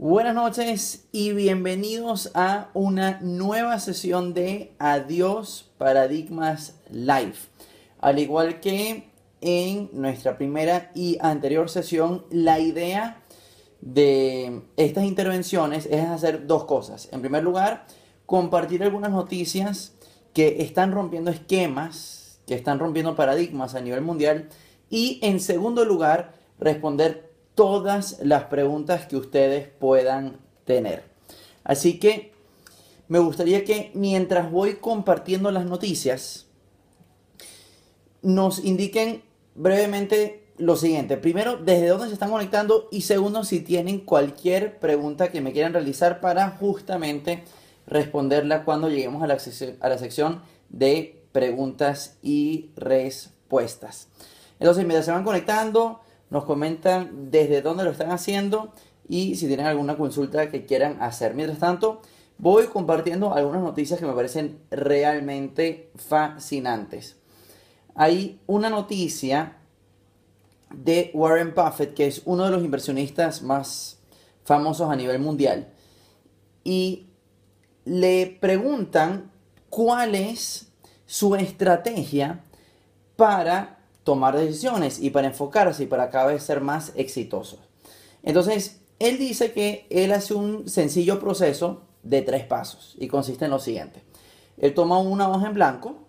[0.00, 7.34] Buenas noches y bienvenidos a una nueva sesión de Adiós Paradigmas Live.
[7.98, 13.24] Al igual que en nuestra primera y anterior sesión, la idea
[13.80, 17.08] de estas intervenciones es hacer dos cosas.
[17.10, 17.88] En primer lugar,
[18.24, 19.94] compartir algunas noticias
[20.32, 24.48] que están rompiendo esquemas, que están rompiendo paradigmas a nivel mundial.
[24.90, 27.27] Y en segundo lugar, responder
[27.58, 31.02] todas las preguntas que ustedes puedan tener.
[31.64, 32.30] Así que
[33.08, 36.46] me gustaría que mientras voy compartiendo las noticias,
[38.22, 39.24] nos indiquen
[39.56, 41.16] brevemente lo siguiente.
[41.16, 45.72] Primero, desde dónde se están conectando y segundo, si tienen cualquier pregunta que me quieran
[45.72, 47.42] realizar para justamente
[47.88, 49.36] responderla cuando lleguemos a la,
[49.80, 54.06] a la sección de preguntas y respuestas.
[54.60, 58.72] Entonces, mientras se van conectando, nos comentan desde dónde lo están haciendo
[59.08, 61.34] y si tienen alguna consulta que quieran hacer.
[61.34, 62.02] Mientras tanto,
[62.36, 67.16] voy compartiendo algunas noticias que me parecen realmente fascinantes.
[67.94, 69.56] Hay una noticia
[70.74, 73.98] de Warren Buffett, que es uno de los inversionistas más
[74.44, 75.72] famosos a nivel mundial,
[76.62, 77.06] y
[77.84, 79.30] le preguntan
[79.70, 80.70] cuál es
[81.06, 82.44] su estrategia
[83.16, 83.77] para
[84.08, 87.58] tomar decisiones y para enfocarse y para cada vez ser más exitoso.
[88.22, 93.50] Entonces, él dice que él hace un sencillo proceso de tres pasos y consiste en
[93.50, 94.02] lo siguiente.
[94.56, 96.06] Él toma una hoja en blanco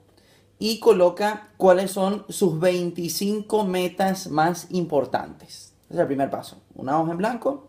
[0.60, 5.74] y coloca cuáles son sus 25 metas más importantes.
[5.90, 6.62] Ese es el primer paso.
[6.76, 7.68] Una hoja en blanco,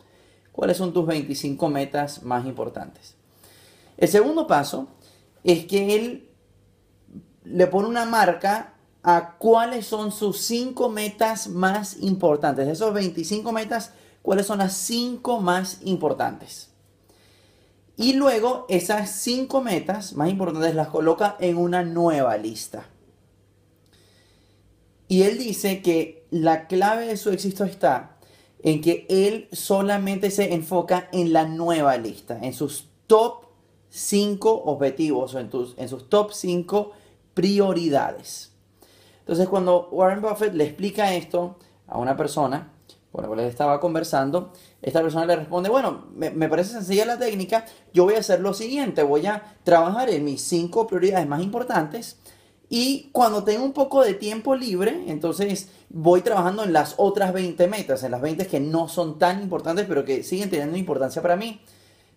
[0.52, 3.16] cuáles son tus 25 metas más importantes.
[3.96, 4.86] El segundo paso
[5.42, 6.28] es que él
[7.42, 12.66] le pone una marca a cuáles son sus cinco metas más importantes.
[12.66, 16.68] De esos 25 metas, cuáles son las cinco más importantes.
[17.96, 22.86] Y luego esas cinco metas más importantes las coloca en una nueva lista.
[25.08, 28.16] Y él dice que la clave de su éxito está
[28.62, 33.46] en que él solamente se enfoca en la nueva lista, en sus top
[33.88, 36.92] 5 objetivos o en, en sus top 5
[37.34, 38.49] prioridades.
[39.30, 42.72] Entonces cuando Warren Buffett le explica esto a una persona
[43.12, 44.52] con la cual estaba conversando,
[44.82, 47.64] esta persona le responde, bueno, me, parece sencilla la técnica,
[47.94, 52.18] yo voy a hacer lo siguiente, voy a trabajar en mis cinco prioridades más importantes
[52.68, 57.68] y cuando tengo un poco de tiempo libre, entonces voy trabajando en las otras 20
[57.68, 61.36] metas, en las 20 que no son tan importantes, pero que siguen teniendo importancia para
[61.36, 61.60] mí.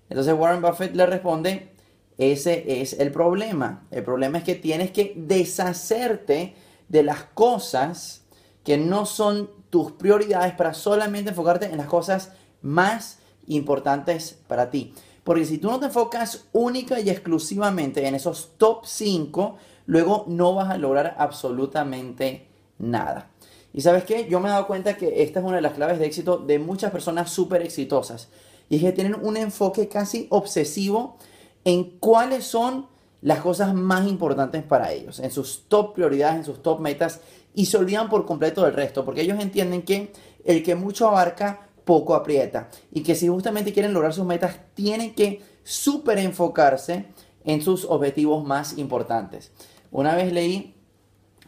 [0.10, 1.74] Entonces Warren Buffett le responde,
[2.18, 3.86] ese es el problema.
[3.92, 6.56] El problema es que tienes que deshacerte
[6.90, 8.24] de las cosas
[8.64, 14.94] que no son tus prioridades para solamente enfocarte en las cosas más importantes para ti.
[15.24, 20.54] Porque si tú no te enfocas única y exclusivamente en esos top 5, luego no
[20.54, 23.30] vas a lograr absolutamente nada.
[23.74, 25.98] Y sabes qué, yo me he dado cuenta que esta es una de las claves
[25.98, 28.30] de éxito de muchas personas súper exitosas.
[28.70, 31.18] Y es que tienen un enfoque casi obsesivo
[31.66, 32.88] en cuáles son
[33.24, 37.22] las cosas más importantes para ellos, en sus top prioridades, en sus top metas,
[37.56, 40.12] y se olvidan por completo del resto, porque ellos entienden que
[40.44, 45.16] el que mucho abarca, poco aprieta, y que si justamente quieren lograr sus metas, tienen
[45.16, 47.06] que súper enfocarse
[47.46, 49.52] en sus objetivos más importantes.
[49.90, 50.76] Una vez leí,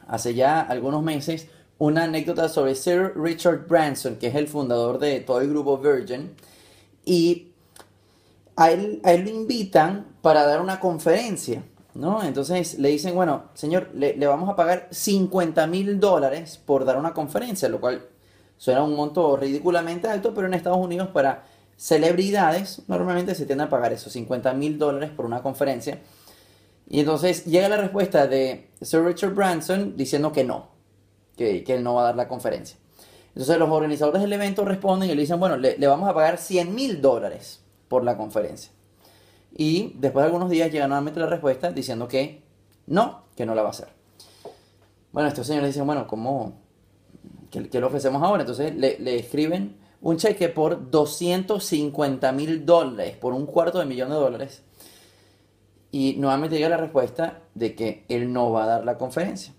[0.08, 5.20] hace ya algunos meses, una anécdota sobre Sir Richard Branson, que es el fundador de
[5.20, 6.36] todo el grupo Virgin,
[7.04, 7.52] y
[8.56, 12.24] a él, lo invitan para dar una conferencia, ¿no?
[12.24, 17.14] Entonces le dicen, bueno, señor, le, vamos a pagar 50 mil dólares por dar una
[17.14, 18.06] conferencia, lo cual
[18.58, 21.44] suena un monto ridículamente alto, pero en Estados Unidos para
[21.78, 26.00] celebridades normalmente se tiende a pagar esos 50 mil dólares por una conferencia.
[26.88, 30.70] Y entonces llega la respuesta de Sir Richard Branson diciendo que no,
[31.36, 32.78] que, él no va a dar la conferencia.
[33.30, 36.38] Entonces los organizadores del evento responden y le dicen, bueno, le, le vamos a pagar
[36.38, 38.72] 100 mil dólares por la conferencia.
[39.56, 42.44] Y después de algunos días llega nuevamente la respuesta diciendo que
[42.88, 43.88] no, que no la va a hacer.
[45.12, 46.60] Bueno, estos señores dicen, bueno, ¿cómo?
[47.50, 48.42] ¿Qué, qué le ofrecemos ahora?
[48.44, 54.16] Entonces le, escriben un cheque por 250 mil dólares, por un cuarto de millón de
[54.16, 54.64] dólares.
[55.92, 59.54] Y nuevamente llega la respuesta de que él no va a dar la conferencia.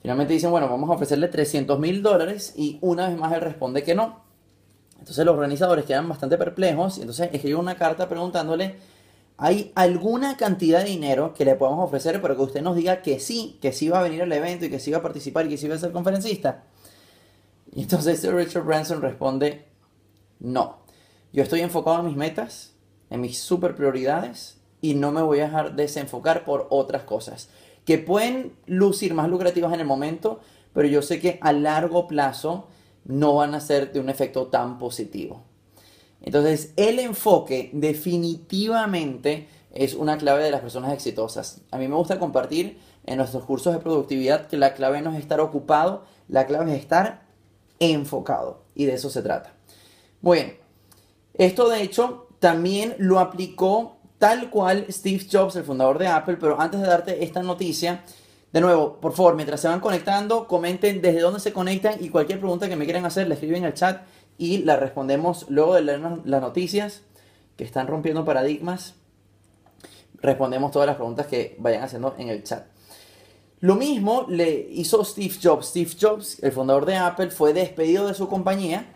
[0.00, 3.82] Finalmente dicen, bueno, vamos a ofrecerle 300 mil dólares y una vez más él responde
[3.82, 4.23] que no.
[5.04, 8.76] Entonces los organizadores quedan bastante perplejos y entonces escriben una carta preguntándole,
[9.36, 13.20] ¿hay alguna cantidad de dinero que le podemos ofrecer para que usted nos diga que
[13.20, 15.50] sí, que sí va a venir al evento y que sí va a participar y
[15.50, 16.64] que sí va a ser conferencista?
[17.74, 19.66] Y entonces Richard Branson responde,
[20.40, 20.78] no.
[21.34, 22.72] yo estoy enfocado en mis metas,
[23.10, 27.50] en mis super prioridades y no me voy a dejar desenfocar por otras cosas
[27.84, 30.40] que pueden lucir más lucrativas en el momento,
[30.72, 32.68] pero yo sé que a largo plazo
[33.04, 35.42] no van a ser de un efecto tan positivo.
[36.22, 41.60] Entonces, el enfoque definitivamente es una clave de las personas exitosas.
[41.70, 45.18] A mí me gusta compartir en nuestros cursos de productividad que la clave no es
[45.18, 47.22] estar ocupado, la clave es estar
[47.78, 48.62] enfocado.
[48.74, 49.52] Y de eso se trata.
[50.22, 50.52] Bueno,
[51.34, 56.60] esto de hecho también lo aplicó tal cual Steve Jobs, el fundador de Apple, pero
[56.60, 58.02] antes de darte esta noticia,
[58.54, 62.38] de nuevo, por favor, mientras se van conectando, comenten desde dónde se conectan y cualquier
[62.38, 64.02] pregunta que me quieran hacer, la escriben en el chat
[64.38, 67.02] y la respondemos luego de leer las noticias
[67.56, 68.94] que están rompiendo paradigmas.
[70.22, 72.66] Respondemos todas las preguntas que vayan haciendo en el chat.
[73.58, 75.70] Lo mismo le hizo Steve Jobs.
[75.70, 78.86] Steve Jobs, el fundador de Apple, fue despedido de su compañía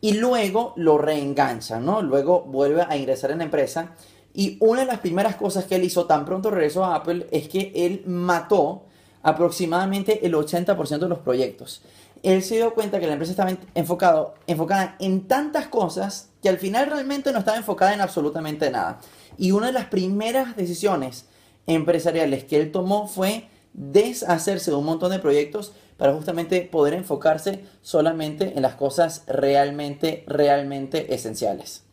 [0.00, 2.00] y luego lo reenganchan, ¿no?
[2.00, 3.94] Luego vuelve a ingresar en la empresa.
[4.32, 7.50] Y una de las primeras cosas que él hizo tan pronto regresó a Apple es
[7.50, 8.86] que él mató
[9.22, 11.82] aproximadamente el 80% de los proyectos.
[12.22, 16.86] Él se dio cuenta que la empresa estaba enfocada en tantas cosas que al final
[16.86, 19.00] realmente no estaba enfocada en absolutamente nada.
[19.38, 21.26] Y una de las primeras decisiones
[21.66, 27.64] empresariales que él tomó fue deshacerse de un montón de proyectos para justamente poder enfocarse
[27.80, 31.84] solamente en las cosas realmente, realmente esenciales.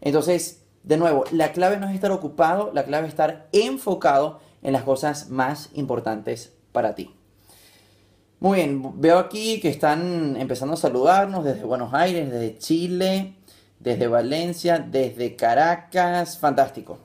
[0.00, 4.72] Entonces, de nuevo, la clave no es estar ocupado, la clave es estar enfocado en
[4.72, 7.10] las cosas más importantes para ti.
[8.38, 13.32] Muy bien, veo aquí que están empezando a saludarnos desde Buenos Aires, desde Chile,
[13.80, 16.98] desde Valencia, desde Caracas, fantástico.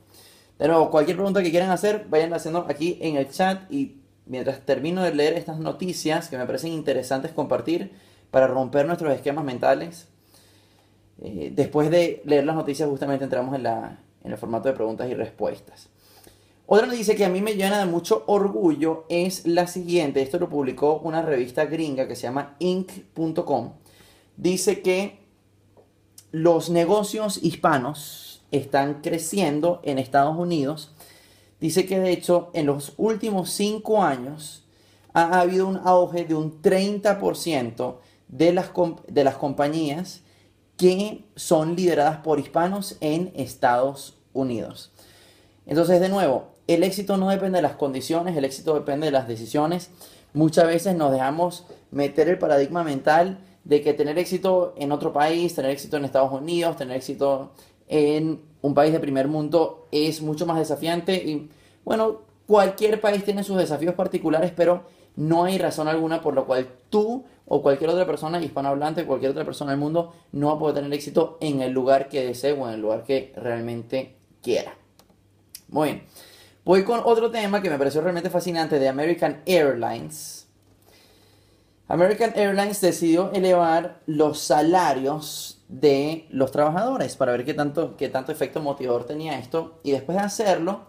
[0.60, 4.60] De nuevo, cualquier pregunta que quieran hacer, vayan haciendo aquí en el chat y mientras
[4.66, 7.94] termino de leer estas noticias que me parecen interesantes compartir
[8.30, 10.10] para romper nuestros esquemas mentales,
[11.22, 15.88] eh, después de leer las noticias justamente entramos en, el formato de preguntas y respuestas.
[16.74, 20.22] Otra noticia que a mí me llena de mucho orgullo es la siguiente.
[20.22, 23.74] Esto lo publicó una revista gringa que se llama Inc.com.
[24.38, 25.20] Dice que
[26.32, 30.94] los negocios hispanos están creciendo en Estados Unidos.
[31.60, 34.64] Dice que de hecho en los últimos cinco años
[35.12, 37.98] ha habido un auge de un 30%
[38.30, 38.72] de las,
[39.10, 40.22] de las compañías
[40.78, 44.94] que son lideradas por hispanos en Estados Unidos.
[45.66, 49.28] Entonces, de nuevo, el éxito no depende de las condiciones, el éxito depende de las
[49.28, 49.90] decisiones.
[50.34, 55.54] Muchas veces nos dejamos meter el paradigma mental de que tener éxito en otro país,
[55.54, 57.52] tener éxito en Estados Unidos, tener éxito
[57.88, 61.50] en un país de primer mundo es mucho más desafiante y
[61.84, 64.84] bueno, cualquier país tiene sus desafíos particulares, pero
[65.16, 69.44] no hay razón alguna por la cual tú o cualquier otra persona hispanohablante, cualquier otra
[69.44, 72.68] persona del mundo no va a poder tener éxito en el lugar que desee o
[72.68, 74.74] en el lugar que realmente quiera.
[75.68, 76.04] Muy bien.
[76.64, 80.48] Voy con otro tema que me pareció realmente fascinante de American Airlines.
[81.88, 88.32] American Airlines decidió elevar los salarios de los trabajadores para ver qué tanto, qué tanto
[88.32, 89.80] efecto motivador tenía esto.
[89.82, 90.82] Y después de hacerlo,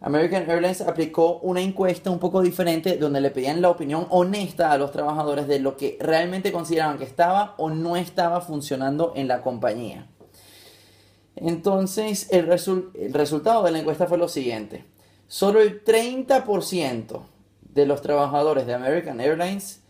[0.00, 4.78] American Airlines aplicó una encuesta un poco diferente donde le pedían la opinión honesta a
[4.78, 9.42] los trabajadores de lo que realmente consideraban que estaba o no estaba funcionando en la
[9.42, 10.08] compañía.
[11.40, 14.84] Entonces, el, resultado de la encuesta fue lo siguiente.
[15.26, 17.22] Solo el 30%
[17.62, 19.80] de los trabajadores de American Airlines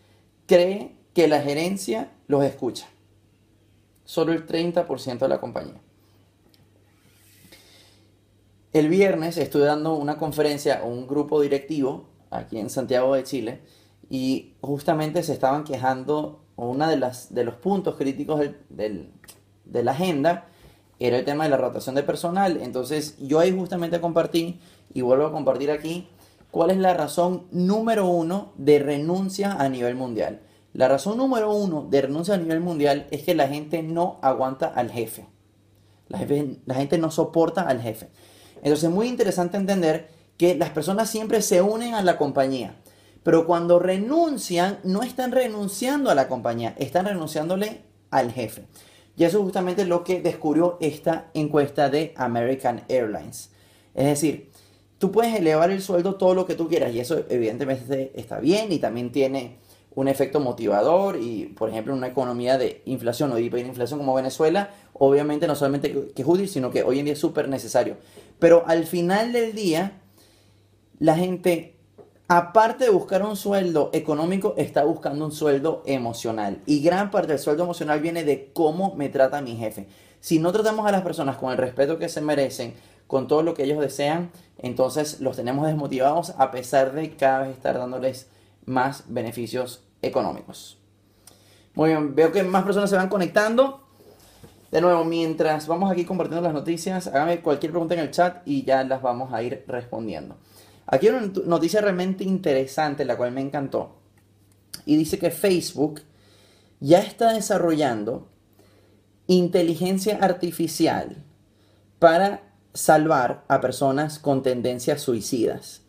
[0.47, 2.87] cree que la gerencia los escucha.
[4.05, 5.81] Solo el 30% de la compañía.
[8.73, 13.61] El viernes estuve dando una conferencia a un grupo directivo aquí en Santiago de Chile
[14.09, 20.50] y justamente se estaban quejando, una de, de los puntos críticos de la agenda
[21.01, 22.59] era el tema de la rotación de personal.
[22.63, 24.61] Entonces yo ahí justamente compartí
[24.93, 26.09] y vuelvo a compartir aquí
[26.51, 30.41] cuál es la razón número uno de renuncia a nivel mundial.
[30.73, 34.67] La razón número uno de renuncia a nivel mundial es que la gente no aguanta
[34.67, 35.27] al jefe.
[36.09, 36.25] La,
[36.67, 38.11] la gente no soporta al jefe.
[38.57, 42.77] Entonces es muy interesante entender que las personas siempre se unen a la compañía.
[43.23, 48.67] Pero cuando renuncian, no están renunciando a la compañía, están renunciándole al jefe.
[49.21, 53.51] Y eso es justamente lo que descubrió esta encuesta de American Airlines.
[53.95, 54.49] Es decir,
[54.97, 58.73] tú puedes elevar el sueldo todo lo que tú quieras y eso evidentemente está bien
[58.73, 59.59] y también tiene
[59.95, 64.15] un efecto motivador y, por ejemplo, en una economía de inflación o de hiperinflación como
[64.15, 67.99] Venezuela, obviamente no solamente que es útil, sino que hoy en día es súper necesario.
[68.39, 70.01] Pero al final del día,
[70.99, 71.75] la gente
[72.31, 76.59] aparte de buscar un sueldo económico, está buscando un sueldo emocional.
[76.65, 79.89] Y gran parte del sueldo emocional viene de cómo me trata mi jefe.
[80.21, 82.75] Si no tratamos a las personas con el respeto que se merecen,
[83.09, 87.51] con todo lo que ellos desean, entonces los tenemos desmotivados a pesar de cada vez
[87.51, 88.29] estar dándoles
[88.65, 90.79] más beneficios económicos.
[91.75, 93.81] Muy bien, veo que más personas se van conectando.
[94.71, 98.63] De nuevo, mientras vamos aquí compartiendo las noticias, háganme cualquier pregunta en el chat y
[98.63, 100.37] ya las vamos a ir respondiendo.
[100.87, 103.97] Aquí hay una noticia realmente interesante, la cual me encantó.
[104.87, 106.03] Y dice que Facebook
[106.81, 108.29] ya está desarrollando
[109.27, 111.25] inteligencia artificial
[111.99, 112.43] para
[112.75, 115.83] salvar a personas con tendencias suicidas.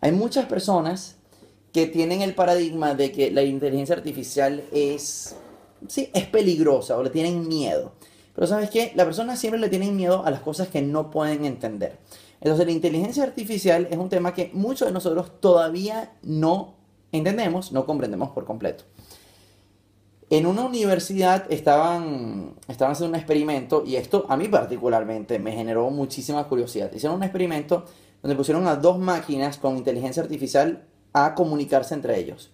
[0.00, 1.16] Hay muchas personas
[1.72, 5.36] que tienen el paradigma de que la inteligencia artificial es,
[5.88, 7.92] sí, es peligrosa o le tienen miedo.
[8.34, 11.44] Pero sabes qué, la persona siempre le tiene miedo a las cosas que no pueden
[11.44, 11.98] entender.
[12.40, 16.74] Entonces la inteligencia artificial es un tema que muchos de nosotros todavía no
[17.12, 18.84] entendemos, no comprendemos por completo.
[20.30, 25.88] En una universidad estaban, estaban haciendo un experimento y esto a mí particularmente me generó
[25.90, 26.92] muchísima curiosidad.
[26.92, 27.86] Hicieron un experimento
[28.22, 32.50] donde pusieron a dos máquinas con inteligencia artificial a comunicarse entre ellos.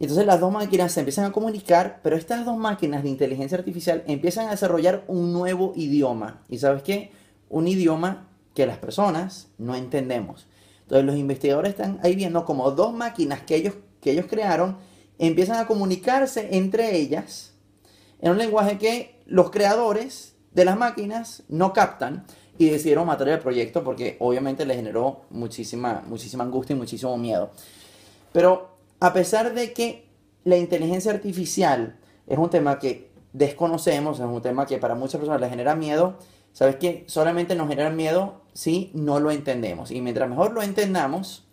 [0.00, 4.02] Entonces las dos máquinas se empiezan a comunicar, pero estas dos máquinas de inteligencia artificial
[4.08, 6.42] empiezan a desarrollar un nuevo idioma.
[6.48, 7.12] ¿Y sabes qué?
[7.48, 10.46] Un idioma que las personas no entendemos.
[10.82, 14.76] Entonces los investigadores están ahí viendo como dos máquinas que ellos, que ellos crearon
[15.18, 17.52] empiezan a comunicarse entre ellas
[18.20, 22.24] en un lenguaje que los creadores de las máquinas no captan
[22.58, 27.50] y decidieron matar el proyecto porque obviamente les generó muchísima, muchísima angustia y muchísimo miedo.
[28.32, 30.08] Pero a pesar de que
[30.44, 35.40] la inteligencia artificial es un tema que desconocemos, es un tema que para muchas personas
[35.40, 36.18] les genera miedo,
[36.52, 37.04] ¿sabes qué?
[37.08, 39.90] Solamente nos genera miedo si no lo entendemos.
[39.90, 41.44] Y mientras mejor lo entendamos,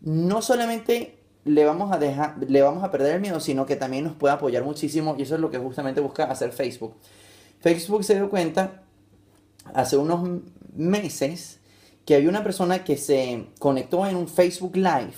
[0.00, 4.04] no solamente le vamos a dejar, le vamos a perder el miedo, sino que también
[4.04, 6.94] nos puede apoyar muchísimo y eso es lo que justamente busca hacer Facebook.
[7.60, 8.82] Facebook se dio cuenta
[9.74, 10.40] hace unos
[10.74, 11.60] meses
[12.04, 15.14] que había una persona que se conectó en un Facebook Live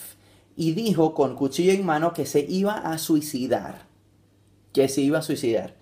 [0.56, 3.86] y dijo con cuchillo en mano que se iba a suicidar,
[4.72, 5.74] que se iba a suicidar.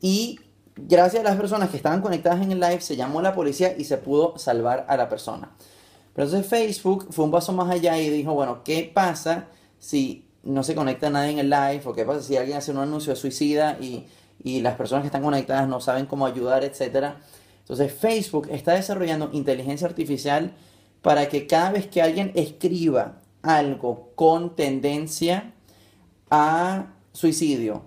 [0.00, 0.40] Y
[0.86, 3.84] gracias a las personas que estaban conectadas en el live se llamó la policía y
[3.84, 5.50] se pudo salvar a la persona.
[6.14, 9.46] Pero entonces Facebook fue un paso más allá y dijo, bueno, ¿qué pasa
[9.78, 11.82] si no se conecta nadie en el live?
[11.84, 14.06] ¿O qué pasa si alguien hace un anuncio de suicida y,
[14.60, 17.20] las personas que están conectadas no saben cómo ayudar, etcétera?
[17.60, 20.52] Entonces Facebook está desarrollando inteligencia artificial
[21.02, 25.52] para que cada vez que alguien escriba algo con tendencia
[26.30, 27.82] a suicidio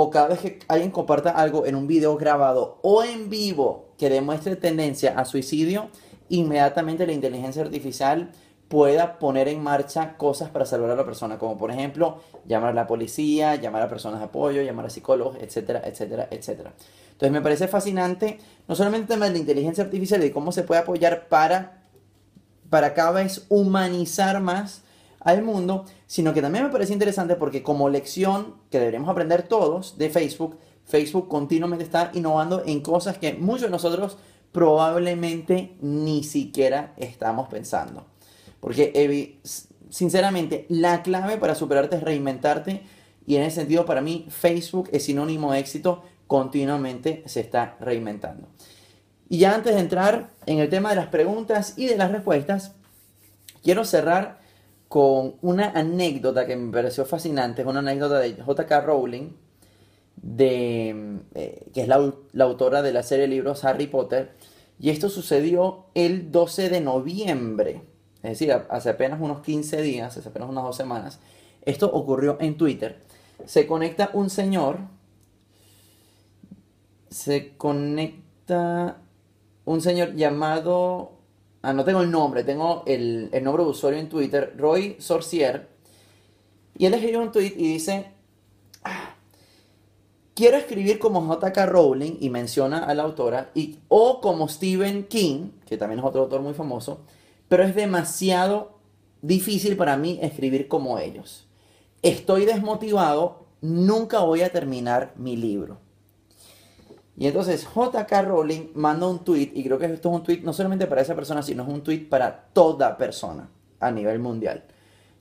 [0.00, 4.08] o cada vez que alguien comparta algo en un video grabado o en vivo que
[4.08, 5.88] demuestre tendencia a suicidio,
[6.28, 8.30] inmediatamente la inteligencia artificial
[8.68, 12.74] pueda poner en marcha cosas para salvar a la persona, como por ejemplo llamar a
[12.74, 16.74] la policía, llamar a personas de apoyo, llamar a psicólogos, etcétera, etcétera, etcétera.
[17.10, 18.38] Entonces me parece fascinante
[18.68, 21.82] no solamente el tema de la inteligencia artificial y cómo se puede apoyar para,
[22.70, 24.84] para cada vez humanizar más
[25.20, 29.98] al mundo, sino que también me parece interesante porque como lección que deberíamos aprender todos
[29.98, 34.16] de Facebook, Facebook continuamente está innovando en cosas que muchos de nosotros
[34.52, 38.06] probablemente ni siquiera estamos pensando.
[38.60, 39.40] Porque
[39.90, 42.82] sinceramente la clave para superarte es reinventarte
[43.26, 48.48] y en ese sentido para mí Facebook es sinónimo de éxito, continuamente se está reinventando.
[49.28, 52.72] Y ya antes de entrar en el tema de las preguntas y de las respuestas,
[53.62, 54.37] quiero cerrar
[54.88, 59.30] con una anécdota que me pareció fascinante, es una anécdota de JK Rowling,
[60.16, 64.32] de, eh, que es la, la, autora de la serie de libros Harry Potter,
[64.80, 67.82] y esto sucedió el 12 de noviembre,
[68.22, 71.20] es decir, hace apenas unos 15 días, hace apenas unas dos semanas.
[71.62, 73.00] Esto ocurrió en Twitter.
[73.44, 74.78] Se conecta un señor,
[77.10, 78.98] se conecta
[79.64, 81.17] un señor llamado,
[81.68, 85.68] ah, no tengo el nombre, tengo el, nombre de usuario en Twitter, Roy Sorcier,
[86.76, 88.06] y él escribió un tweet y dice,
[90.34, 91.66] quiero escribir como J.K.
[91.66, 96.22] Rowling y menciona a la autora, y, o como Stephen King, que también es otro
[96.22, 97.00] autor muy famoso,
[97.48, 98.78] pero es demasiado
[99.20, 101.46] difícil para mí escribir como ellos.
[102.02, 105.87] Estoy desmotivado, nunca voy a terminar mi libro.
[107.18, 108.22] Y entonces J.K.
[108.22, 111.16] Rowling manda un tweet, y creo que esto es un tweet no solamente para esa
[111.16, 114.64] persona, sino es un tweet para toda persona a nivel mundial.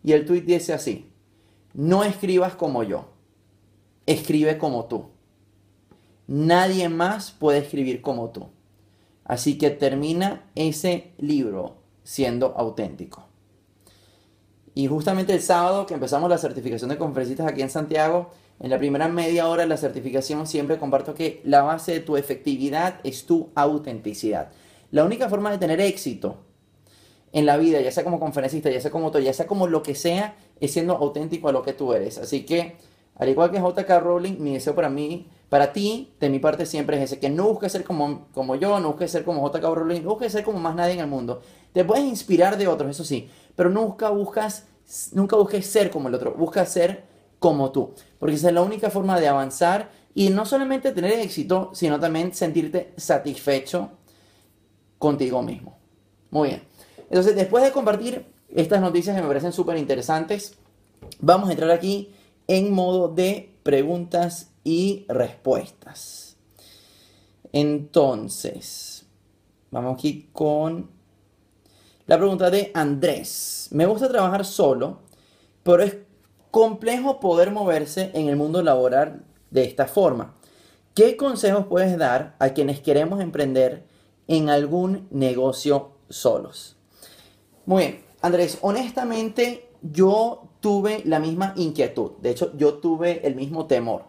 [0.04, 1.12] Y el tweet dice así,
[1.74, 3.18] no escribas como yo
[4.08, 5.10] escribe como tú.
[6.26, 8.48] Nadie más puede escribir como tú.
[9.24, 13.26] Así que termina ese libro siendo auténtico.
[14.74, 18.78] Y justamente el sábado que empezamos la certificación de conferencistas aquí en Santiago, en la
[18.78, 23.26] primera media hora de la certificación siempre comparto que la base de tu efectividad es
[23.26, 24.50] tu autenticidad.
[24.92, 26.38] La única forma de tener éxito
[27.32, 29.84] en la vida, ya sea como conferencista, ya sea como autor, ya sea como lo
[29.84, 32.18] que sea, es siendo auténtico a lo que tú eres.
[32.18, 32.78] Así que,
[33.16, 36.98] al igual que JK Rowling, mi deseo para mí, para ti, de mi parte siempre
[36.98, 40.02] es ese, que no busques ser como, como yo, no busques ser como JK Rowling,
[40.02, 41.42] no busques ser como más nadie en el mundo.
[41.74, 44.68] Te puedes inspirar de otros, eso sí, pero nunca buscas,
[45.12, 47.04] nunca busques ser como el otro, busca ser
[47.40, 51.72] como tú, porque esa es la única forma de avanzar y no solamente tener éxito,
[51.74, 53.92] sino también sentirte satisfecho
[54.98, 55.78] contigo mismo.
[56.32, 56.64] Muy bien.
[57.10, 60.58] Entonces, después de compartir estas noticias que me parecen súper interesantes,
[61.20, 62.12] vamos a entrar aquí
[62.48, 66.38] en modo de preguntas y respuestas.
[67.54, 69.06] Entonces,
[69.72, 70.90] vamos aquí con
[72.08, 73.68] la pregunta de Andrés.
[73.72, 75.02] Me gusta trabajar solo,
[75.64, 75.96] pero es
[76.52, 80.36] complejo poder moverse en el mundo laboral de esta forma.
[80.94, 83.86] ¿Qué consejos puedes dar a quienes queremos emprender
[84.28, 86.78] en algún negocio solos?
[87.66, 93.68] Muy bien, Andrés, honestamente yo tuve la misma inquietud, de hecho yo tuve el mismo
[93.68, 94.06] temor.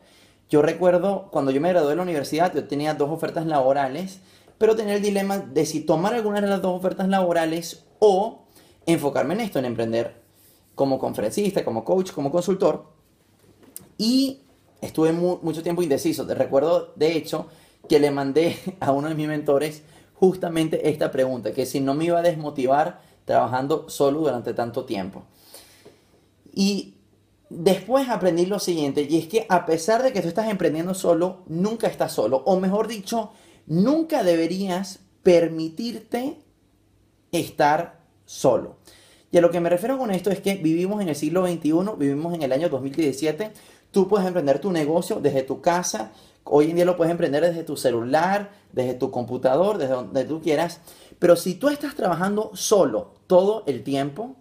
[0.49, 4.21] Yo recuerdo cuando yo me gradué de la universidad, yo tenía dos ofertas laborales,
[4.57, 8.47] pero tenía el dilema de si tomar alguna de las dos ofertas laborales o
[8.87, 10.27] enfocarme en esto, en emprender
[10.78, 12.87] como conferencista, como coach, como consultor.
[13.99, 14.42] Y
[14.80, 16.25] estuve mucho tiempo indeciso.
[16.25, 17.49] Recuerdo, de hecho,
[17.88, 19.82] que le mandé a uno de mis mentores
[20.14, 25.25] justamente esta pregunta, que si no me iba a desmotivar trabajando solo durante tanto tiempo.
[26.52, 26.94] Y
[27.50, 31.42] después aprendí lo siguiente, y es que a pesar de que tú estás emprendiendo solo,
[31.47, 33.32] nunca estás solo, o mejor dicho,
[33.66, 36.38] nunca deberías permitirte
[37.32, 38.76] estar solo.
[39.30, 41.73] Y a lo que me refiero con esto es que vivimos en el siglo XXI,
[41.99, 43.52] vivimos en el año 2017,
[43.90, 46.12] tú puedes emprender tu negocio desde tu casa,
[46.44, 50.40] hoy en día lo puedes emprender desde tu celular, desde tu computador, desde donde tú
[50.40, 50.80] quieras,
[51.18, 54.36] pero si tú estás trabajando solo todo el tiempo,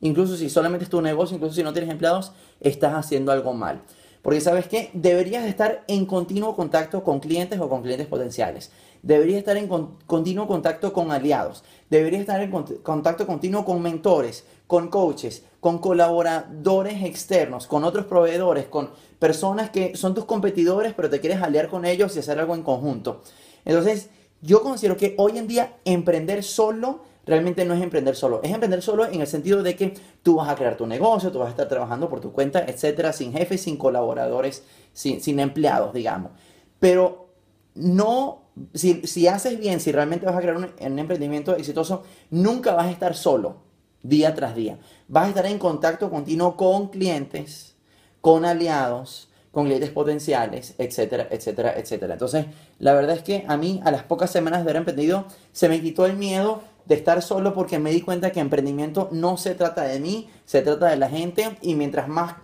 [0.00, 3.82] incluso si solamente es tu negocio, incluso si no tienes empleados, estás haciendo algo mal.
[4.26, 8.72] Porque sabes que deberías estar en continuo contacto con clientes o con clientes potenciales.
[9.00, 11.62] Deberías estar en continuo contacto con aliados.
[11.90, 18.66] Deberías estar en contacto continuo con mentores, con coaches, con colaboradores externos, con otros proveedores,
[18.66, 22.56] con personas que son tus competidores, pero te quieres aliar con ellos y hacer algo
[22.56, 23.22] en conjunto.
[23.64, 24.10] Entonces,
[24.42, 28.40] yo considero que hoy en día emprender solo realmente no es emprender solo.
[28.42, 31.40] Es emprender solo en el sentido de que tú vas a crear tu negocio, tú
[31.40, 34.62] vas a estar trabajando por tu cuenta, etcétera, sin jefes, sin colaboradores,
[34.92, 36.30] sin, empleados, digamos.
[36.78, 37.28] Pero
[37.74, 42.86] no, si, haces bien, si realmente vas a crear un, un emprendimiento exitoso, nunca vas
[42.86, 43.56] a estar solo
[44.02, 44.78] día tras día.
[45.08, 47.74] Vas a estar en contacto continuo con clientes,
[48.20, 52.12] con aliados, con clientes potenciales, etcétera, etcétera, etcétera.
[52.12, 52.46] Entonces,
[52.78, 55.80] la verdad es que a mí, a las pocas semanas de haber emprendido, se me
[55.80, 59.82] quitó el miedo de estar solo porque me di cuenta que emprendimiento no se trata
[59.82, 62.36] de mí, se trata de la gente y mientras más,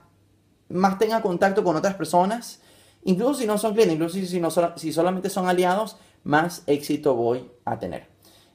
[0.68, 2.60] más tenga contacto con otras personas,
[3.04, 7.50] incluso si no son clientes, incluso si, no, si solamente son aliados, más éxito voy
[7.64, 8.08] a tener.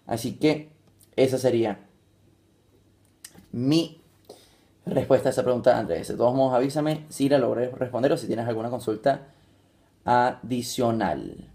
[0.06, 0.72] Así que
[1.16, 1.80] esa sería
[3.52, 4.02] mi
[4.86, 6.08] respuesta a esa pregunta, Andrés.
[6.10, 9.28] De todos modos, avísame si la logré responder o si tienes alguna consulta
[10.06, 11.50] adicional.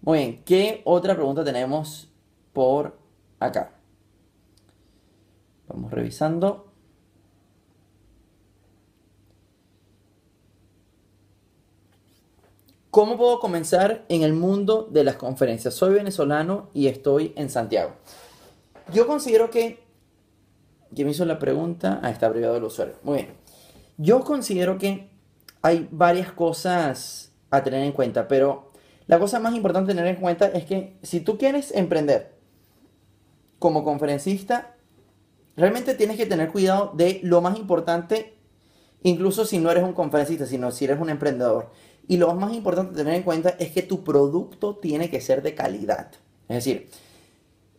[0.00, 2.08] Muy bien, ¿qué otra pregunta tenemos
[2.52, 3.03] por
[3.40, 3.72] acá?
[5.68, 6.72] Vamos revisando.
[12.90, 15.74] ¿Cómo puedo comenzar en el mundo de las conferencias?
[15.74, 17.94] Soy venezolano y estoy en Santiago.
[18.92, 19.84] Yo considero que
[20.94, 22.00] ¿Quién me hizo la pregunta?
[22.02, 22.94] Ah, está abreviado el usuario.
[23.02, 23.28] Muy bien.
[23.96, 25.10] Yo considero que
[25.62, 28.70] hay varias cosas a tener en cuenta, pero
[29.06, 32.33] la cosa más importante a tener en cuenta es que si tú quieres emprender
[33.64, 34.76] como conferencista,
[35.56, 38.34] realmente tienes que tener cuidado de lo más importante,
[39.02, 41.70] incluso si no eres un conferencista, sino si eres un emprendedor.
[42.06, 45.40] Y lo más importante a tener en cuenta es que tu producto tiene que ser
[45.40, 46.10] de calidad.
[46.46, 46.90] Es decir,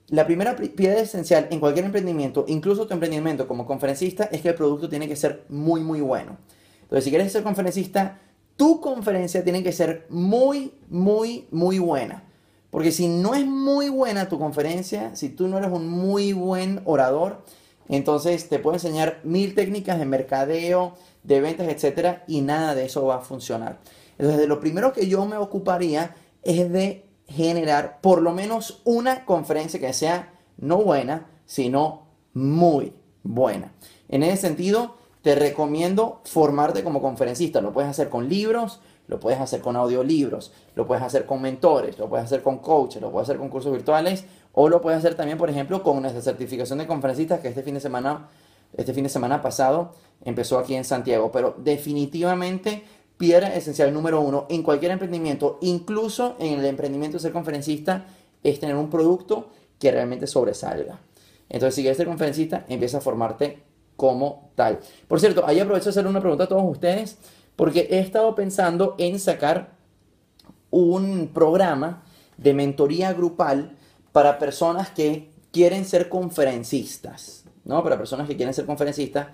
[0.07, 4.55] la primera piedra esencial en cualquier emprendimiento, incluso tu emprendimiento como conferencista, es que el
[4.55, 6.39] producto tiene que ser muy, muy bueno.
[6.81, 8.21] Entonces, si quieres ser conferencista,
[8.55, 12.23] tu conferencia tiene que ser muy, muy, muy buena.
[12.75, 16.81] Porque si no es muy buena tu conferencia, si tú no eres un muy buen
[16.83, 17.45] orador,
[17.87, 23.05] entonces te puedo enseñar mil técnicas de mercadeo, de ventas, etcétera, y nada de eso
[23.05, 23.79] va a funcionar.
[24.17, 29.79] Entonces, lo primero que yo me ocuparía es de generar por lo menos una conferencia
[29.79, 32.91] que sea no buena, sino muy
[33.23, 33.71] buena.
[34.09, 37.61] En ese sentido, te recomiendo formarte como conferencista.
[37.61, 41.97] Lo puedes hacer con libros, lo puedes hacer con audiolibros, lo puedes hacer con mentores,
[41.99, 45.15] lo puedes hacer con coaches, lo puedes hacer con cursos virtuales o lo puedes hacer
[45.15, 48.29] también, por ejemplo, con nuestra certificación de conferencistas que este fin de semana,
[48.75, 51.31] este fin de semana pasado empezó aquí en Santiago.
[51.31, 52.83] Pero definitivamente
[53.17, 58.05] piedra esencial número uno en cualquier emprendimiento, incluso en el emprendimiento de ser conferencista,
[58.43, 60.99] es tener un producto que realmente sobresalga.
[61.49, 63.61] Entonces, si quieres ser conferencista, empieza a formarte
[63.95, 64.79] como tal.
[65.07, 67.17] Por cierto, ahí aprovecho de hacer una pregunta a todos ustedes,
[67.55, 69.75] porque he estado pensando en sacar
[70.71, 72.03] un programa
[72.37, 73.75] de mentoría grupal
[74.11, 77.83] para personas que quieren ser conferencistas, ¿no?
[77.83, 79.27] Para personas que quieren ser conferencistas.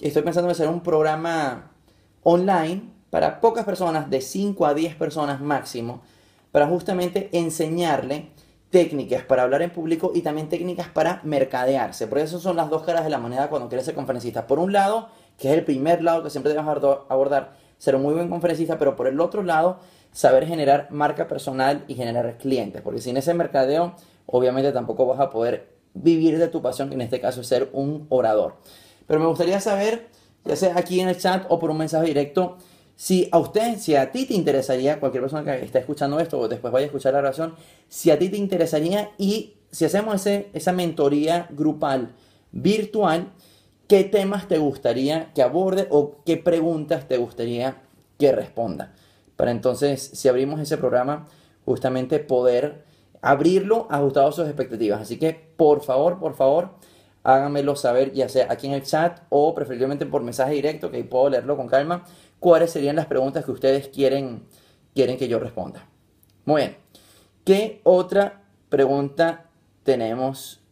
[0.00, 1.70] Estoy pensando en hacer un programa
[2.24, 6.02] online para pocas personas, de 5 a 10 personas máximo,
[6.50, 8.30] para justamente enseñarle
[8.72, 12.06] técnicas para hablar en público y también técnicas para mercadearse.
[12.06, 14.46] Por eso son las dos caras de la moneda cuando quieres ser conferencista.
[14.46, 15.10] Por un lado,
[15.42, 18.94] que es el primer lado que siempre debes abordar, ser un muy buen conferencista, pero
[18.94, 19.80] por el otro lado,
[20.12, 25.30] saber generar marca personal y generar clientes, porque sin ese mercadeo, obviamente tampoco vas a
[25.30, 28.54] poder vivir de tu pasión, que en este caso es ser un orador.
[29.08, 30.06] Pero me gustaría saber,
[30.44, 32.58] ya sea aquí en el chat o por un mensaje directo,
[32.94, 36.46] si a usted, si a ti te interesaría, cualquier persona que esté escuchando esto o
[36.46, 37.56] después vaya a escuchar la oración,
[37.88, 42.14] si a ti te interesaría y si hacemos ese, esa mentoría grupal
[42.52, 43.32] virtual,
[43.92, 47.82] ¿qué temas te gustaría que aborde o qué preguntas te gustaría
[48.18, 48.94] que responda?
[49.36, 51.28] Para entonces, si abrimos ese programa,
[51.66, 52.86] justamente poder
[53.20, 55.02] abrirlo ajustado a sus expectativas.
[55.02, 56.70] Así que, por favor, por favor,
[57.22, 61.02] háganmelo saber, ya sea aquí en el chat o preferiblemente por mensaje directo, que ahí
[61.02, 62.06] puedo leerlo con calma
[62.40, 64.46] cuáles serían las preguntas que ustedes quieren,
[64.94, 65.86] quieren que yo responda.
[66.46, 66.76] Muy bien.
[67.44, 69.50] ¿Qué otra pregunta
[69.84, 70.62] tenemos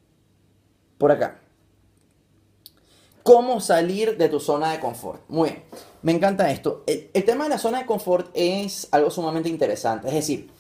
[0.96, 1.38] por acá?
[3.22, 5.22] ¿Cómo salir de tu zona de confort?
[5.28, 5.62] Muy bien.
[6.02, 6.84] Me encanta esto.
[6.86, 10.08] El, tema de la zona de confort es algo sumamente interesante.
[10.08, 10.50] Es decir,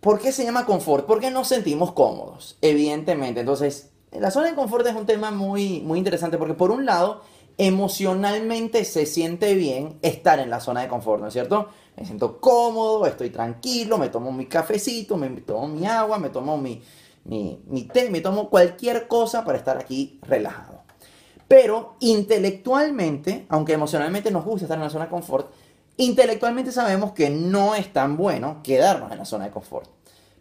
[0.00, 1.06] ¿por qué se llama confort?
[1.06, 3.40] Porque nos sentimos cómodos, evidentemente.
[3.40, 7.20] Entonces, la zona de confort es un tema muy, muy interesante porque por un lado
[7.58, 11.68] emocionalmente se siente bien estar en la zona de confort, ¿no es cierto?
[11.96, 16.58] Me siento cómodo, estoy tranquilo, me tomo mi cafecito, me tomo mi agua, me tomo
[16.58, 16.82] mi,
[17.26, 20.82] mi, té, me tomo cualquier cosa para estar aquí relajado.
[21.48, 25.50] Pero intelectualmente, aunque emocionalmente nos gusta estar en la zona de confort,
[25.96, 29.88] intelectualmente sabemos que no es tan bueno quedarnos en la zona de confort.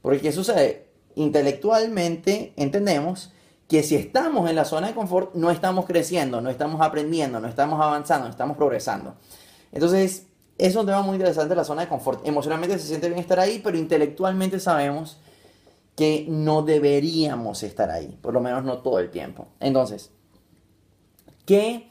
[0.02, 0.88] Porque ¿qué sucede?
[1.16, 3.32] Intelectualmente entendemos
[3.68, 7.48] que si estamos en la zona de confort, no estamos creciendo, no estamos aprendiendo, no
[7.48, 9.16] estamos avanzando, no estamos progresando.
[9.72, 12.26] Entonces, es un tema muy interesante la zona de confort.
[12.28, 15.20] Emocionalmente se siente bien estar ahí, pero intelectualmente sabemos
[15.96, 19.48] que no deberíamos estar ahí, por lo menos no todo el tiempo.
[19.60, 20.12] Entonces,
[21.46, 21.90] ¿qué,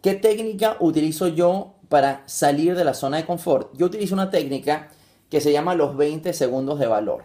[0.00, 3.76] técnica utilizo yo para salir de la zona de confort?
[3.76, 4.90] Yo utilizo una técnica
[5.28, 7.24] que se llama los 20 segundos de valor.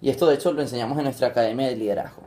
[0.00, 2.22] Y esto de hecho lo enseñamos en nuestra academia de liderazgo.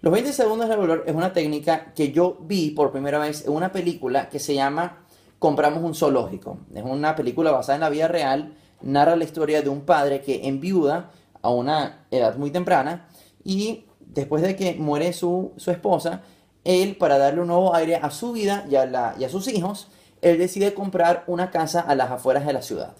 [0.00, 3.52] Los 20 segundos de valor es una técnica que yo vi por primera vez en
[3.52, 5.04] una película que se llama
[5.38, 6.58] Compramos un zoológico.
[6.74, 10.48] Es una película basada en la vida real, narra la historia de un padre que
[10.48, 11.10] enviuda
[11.46, 13.06] a una edad muy temprana
[13.44, 16.22] y después de que muere su, esposa,
[16.64, 19.88] él para darle un nuevo aire a su vida y a, la, sus hijos,
[20.22, 22.96] él decide comprar una casa a las afueras de la ciudad.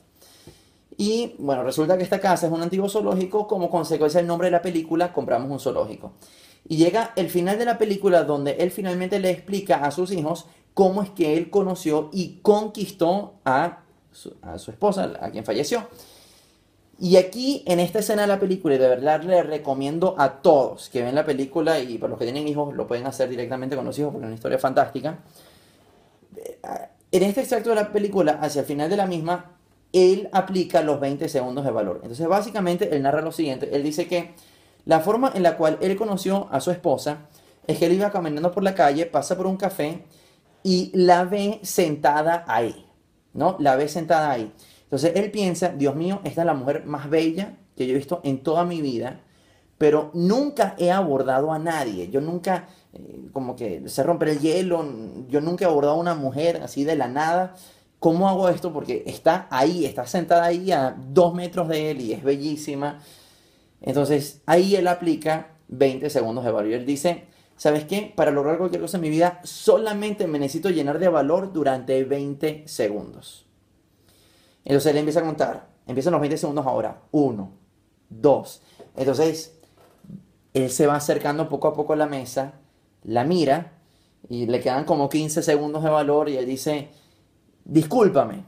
[0.97, 4.53] Y bueno, resulta que esta casa es un antiguo zoológico, como consecuencia del nombre de
[4.53, 6.13] la película, compramos un zoológico.
[6.69, 10.47] Y llega el final de la película donde él finalmente le explica a sus hijos
[10.73, 13.81] cómo es que él conoció y conquistó a
[14.13, 15.89] su, esposa, a quien falleció.
[16.99, 20.89] Y aquí, en esta escena de la película, y de verdad le recomiendo a todos
[20.89, 23.85] que ven la película y por los que tienen hijos lo pueden hacer directamente con
[23.85, 25.19] los hijos porque es una historia fantástica.
[27.13, 29.57] En este extracto de la película, hacia el final de la misma,
[29.93, 32.01] él aplica los 20 segundos de valor.
[32.03, 33.69] Entonces, básicamente, él narra lo siguiente.
[33.75, 34.35] Él dice que
[34.87, 37.27] la forma en la cual él conoció a su esposa
[37.67, 40.05] es que él iba caminando por la calle, pasa por un café
[40.63, 42.87] y la ve sentada ahí,
[43.35, 43.57] ¿no?
[43.59, 44.53] La ve sentada ahí.
[44.87, 48.21] Entonces él piensa, Dios mío, esta es la mujer más bella que yo he visto
[48.23, 49.21] en toda mi vida,
[49.79, 52.09] pero nunca he abordado a nadie.
[52.09, 54.85] Yo nunca, eh, como que se rompe el hielo,
[55.29, 57.57] yo nunca he abordado a una mujer así de la nada.
[57.99, 58.73] ¿Cómo hago esto?
[58.73, 63.01] Porque está ahí, está sentada ahí a dos metros de él y es bellísima.
[63.81, 66.71] Entonces ahí él aplica 20 segundos de valor.
[66.71, 67.25] Y él dice,
[67.57, 68.13] ¿sabes qué?
[68.15, 72.69] Para lograr cualquier cosa en mi vida, solamente me necesito llenar de valor durante 20
[72.69, 73.46] segundos.
[74.67, 75.69] Entonces él empieza a contar.
[75.87, 77.01] Empiezan los 20 segundos ahora.
[77.13, 77.53] Uno,
[78.11, 78.63] dos.
[78.97, 79.57] Entonces,
[80.53, 82.55] él se va acercando poco a poco a la mesa,
[83.05, 83.75] la mira
[84.29, 86.89] y le quedan como 15 segundos de valor y él dice,
[87.65, 88.45] discúlpame.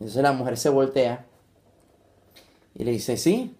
[0.00, 1.26] Entonces la mujer se voltea
[2.74, 3.56] y le dice, sí.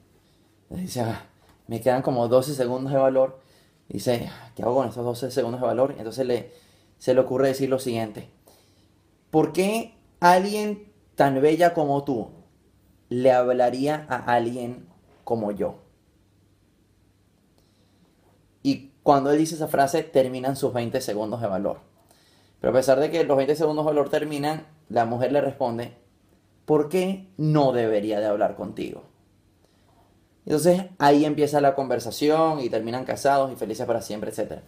[0.68, 1.26] Le dice, ah,
[1.68, 3.38] me quedan como 12 segundos de valor.
[3.88, 5.94] Dice, ¿qué hago con estos 12 segundos de valor?
[5.96, 6.46] Entonces
[6.98, 8.30] se le ocurre decir lo siguiente.
[9.30, 10.89] ¿Por qué alguien
[11.20, 12.30] tan bella como tú
[13.10, 14.88] le hablaría a alguien
[15.22, 15.82] como yo?
[18.62, 21.80] Y cuando él dice esa frase, terminan sus 20 segundos de valor.
[22.58, 25.92] Pero a pesar de que los 20 segundos de valor terminan, la mujer le responde,
[26.64, 29.02] ¿por qué no debería de hablar contigo?
[30.46, 34.62] Entonces ahí empieza la conversación y terminan casados y felices para siempre, etc.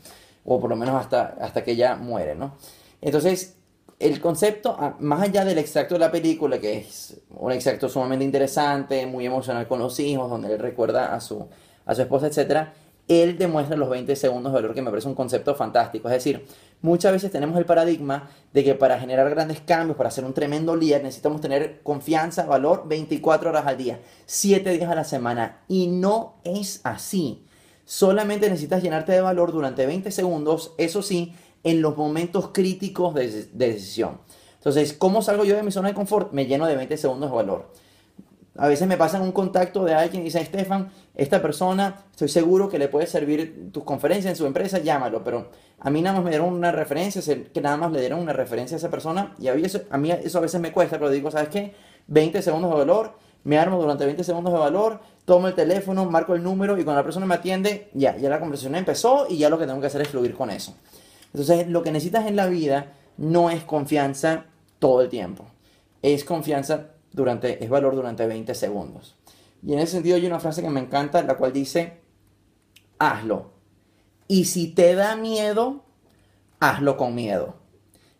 [0.45, 2.59] O por lo menos hasta, hasta que ella muere, ¿no?
[3.01, 3.57] Entonces,
[4.03, 8.25] el concepto, ah, más allá del extracto de la película, que es un extracto sumamente
[8.25, 11.47] interesante, muy emocional con los hijos, donde él recuerda a su,
[11.87, 12.69] a su esposa, etc.,
[13.09, 16.09] él demuestra los 20 segundos de valor, que me parece un concepto fantástico.
[16.09, 16.47] Es decir,
[16.81, 20.75] muchas veces tenemos el paradigma de que para generar grandes cambios, para hacer un tremendo
[20.75, 25.61] líder, necesitamos tener confianza, valor 24 horas al día, 7 días a la semana.
[25.69, 27.45] Y no es así.
[27.85, 33.48] Solamente necesitas llenarte de valor durante 20 segundos, eso sí, en los momentos críticos de,
[33.53, 34.20] de decisión.
[34.55, 36.33] Entonces, ¿cómo salgo yo de mi zona de confort?
[36.33, 37.66] Me lleno de 20 segundos de valor.
[38.57, 42.68] A veces me pasan un contacto de alguien y dice, Estefan, esta persona, estoy seguro
[42.68, 45.25] que le puede servir tus conferencias en su empresa, llámalo.
[45.25, 45.48] Pero
[45.81, 47.22] a mí nada más me dieron una referencia,
[47.53, 49.35] que nada más le dieron una referencia a esa persona.
[49.38, 51.75] Y a mí, eso, a mí eso a veces me cuesta, pero digo, ¿sabes qué?
[52.09, 56.35] 20 segundos de valor, me armo durante 20 segundos de valor, tomo el teléfono, marco
[56.35, 59.48] el número y cuando la persona me atiende, ya, ya la conversación empezó y ya
[59.48, 60.75] lo que tengo que hacer es fluir con eso.
[61.33, 64.47] Entonces, lo que necesitas en la vida no es confianza
[64.79, 65.47] todo el tiempo.
[66.03, 69.16] Es confianza durante, es valor durante 20 segundos.
[69.64, 72.01] Y en ese sentido hay una frase que me encanta, la cual dice,
[72.99, 73.53] hazlo.
[74.29, 75.85] Y si te da miedo,
[76.59, 77.57] hazlo con miedo.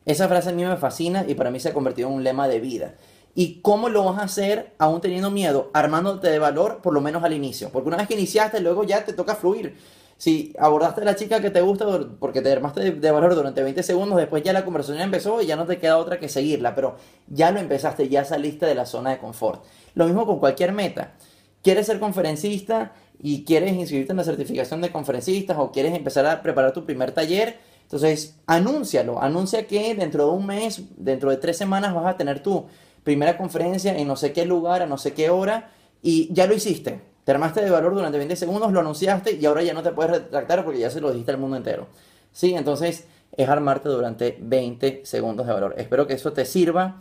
[0.05, 2.48] Esa frase a mí me fascina y para mí se ha convertido en un lema
[2.48, 2.94] de vida.
[3.35, 5.70] ¿Y cómo lo vas a hacer aún teniendo miedo?
[5.72, 7.70] Armándote de valor por lo menos al inicio.
[7.70, 9.77] Porque una vez que iniciaste, luego ya te toca fluir.
[10.22, 11.85] Si abordaste a la chica que te gusta
[12.20, 15.56] porque te armaste de, valor durante 20 segundos, después ya la conversación empezó y ya
[15.56, 16.94] no te queda otra que seguirla, pero
[17.26, 19.64] ya lo empezaste, ya saliste de la zona de confort.
[19.96, 21.14] Lo mismo con cualquier meta.
[21.61, 26.40] ¿Quieres ser conferencista y quieres inscribirte en la certificación de conferencistas o quieres empezar a
[26.40, 27.58] preparar tu primer taller?
[27.82, 32.44] Entonces, anúncialo, anuncia que dentro de un mes, dentro de tres semanas vas a tener
[32.44, 32.66] tu
[33.02, 36.54] primera conferencia en no sé qué lugar, a no sé qué hora, y ya lo
[36.54, 39.92] hiciste te armaste de valor durante 20 segundos, lo anunciaste y ahora ya no te
[39.92, 41.87] puedes retractar porque ya se lo dijiste al mundo entero.
[42.32, 42.54] ¿Sí?
[42.54, 45.74] Entonces es armarte durante 20 segundos de valor.
[45.76, 46.98] Espero que eso te sirva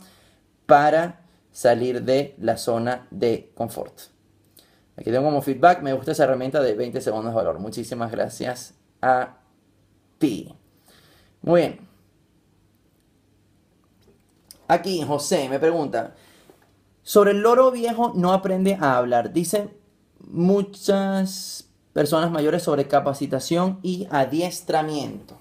[0.66, 3.92] para salir de la zona de confort.
[4.96, 7.58] Aquí tengo como feedback, me gusta esa herramienta de 20 segundos de valor.
[7.58, 9.38] Muchísimas gracias a
[10.18, 10.54] ti.
[11.42, 11.80] Muy bien.
[14.68, 16.14] Aquí José me pregunta,
[17.02, 19.32] sobre el loro viejo no aprende a hablar.
[19.32, 19.68] Dice,
[20.32, 25.38] muchas personas mayores sobre capacitación y adiestramiento.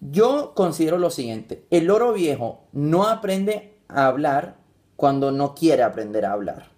[0.00, 4.56] Yo considero lo siguiente, el loro viejo no aprende a hablar
[4.96, 6.68] cuando no quiere aprender a hablar.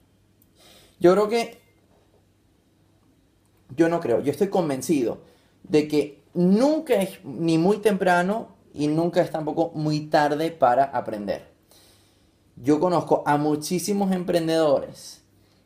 [0.99, 1.61] Yo creo que,
[3.77, 5.19] yo no creo, yo estoy convencido
[5.63, 11.49] de que nunca es ni muy temprano y nunca es tampoco muy tarde para aprender.
[12.57, 15.20] Yo conozco a muchísimos emprendedores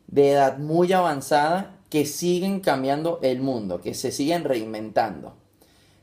[0.06, 5.36] de edad muy avanzada que siguen cambiando el mundo, que se siguen reinventando.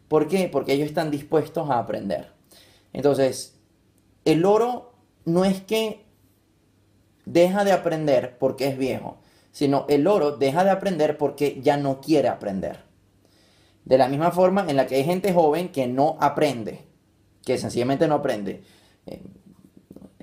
[0.08, 0.50] ¿Por qué?
[0.50, 2.32] Porque ellos están dispuestos a aprender.
[2.94, 3.60] Entonces,
[4.26, 4.94] el oro
[5.26, 6.06] no es que
[7.26, 9.20] deja de aprender porque es viejo,
[9.52, 12.80] sino el oro deja de aprender porque ya no quiere aprender.
[13.86, 16.86] De la misma forma en la que hay gente joven que no aprende,
[17.44, 18.64] que sencillamente no aprende.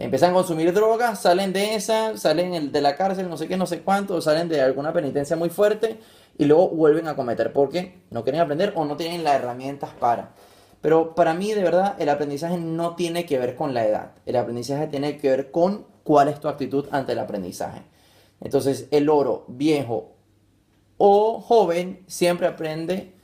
[0.00, 3.66] Empiezan a consumir drogas, salen de esa, salen de la cárcel, no sé qué, no
[3.66, 5.98] sé cuánto, salen de alguna penitencia muy fuerte
[6.38, 10.30] y luego vuelven a cometer porque no quieren aprender o no tienen las herramientas para.
[10.80, 14.12] Pero para mí, de verdad, el aprendizaje no tiene que ver con la edad.
[14.24, 17.82] El aprendizaje tiene que ver con cuál es tu actitud ante el aprendizaje.
[18.40, 20.12] Entonces, el oro viejo
[20.96, 23.14] o joven siempre aprende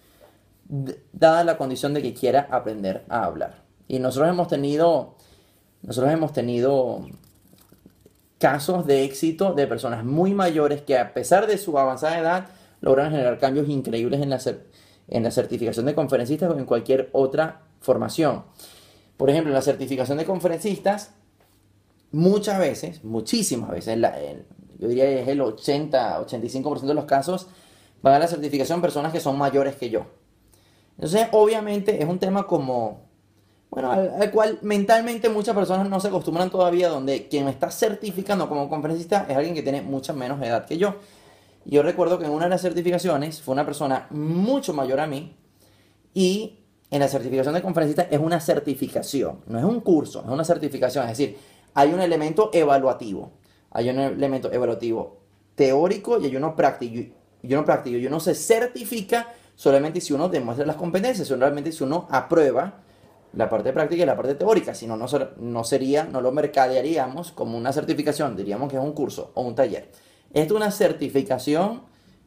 [1.13, 3.63] dada la condición de que quiera aprender a hablar.
[3.87, 5.15] Y nosotros hemos tenido
[5.85, 7.07] nosotros hemos tenido
[8.39, 12.47] casos de éxito de personas muy mayores que a pesar de su avanzada edad
[12.81, 14.41] logran generar cambios increíbles en la,
[15.09, 18.45] en la certificación de conferencistas o en cualquier otra formación.
[19.17, 21.13] Por ejemplo, en la certificación de conferencistas,
[22.11, 23.99] muchas veces, muchísimas veces,
[24.79, 27.47] yo diría que es el 80-85% de los casos,
[28.03, 30.07] van a la certificación personas que son mayores que yo.
[30.97, 33.04] Entonces, obviamente es un tema como,
[33.75, 38.49] bueno, al, cual mentalmente muchas personas no se acostumbran todavía, donde quien me está certificando
[38.49, 40.95] como conferencista es alguien que tiene mucha menos edad que yo.
[41.65, 45.35] Yo recuerdo que en una de las certificaciones fue una persona mucho mayor a mí
[46.15, 50.45] y en la certificación de conferencista es una certificación, no es un curso, es una
[50.45, 51.37] certificación, es decir,
[51.75, 53.33] hay un elemento evaluativo,
[53.73, 55.19] hay un elemento evaluativo
[55.57, 60.29] teórico y hay uno práctico, y uno práctico, y uno se certifica solamente si uno
[60.29, 62.85] demuestra las competencias, solamente si uno aprueba
[63.37, 67.59] la parte práctica y la parte teórica, si no, no sería, no lo mercadearíamos como
[67.59, 69.91] una certificación, diríamos que es un curso o un taller.
[70.33, 71.83] Es una certificación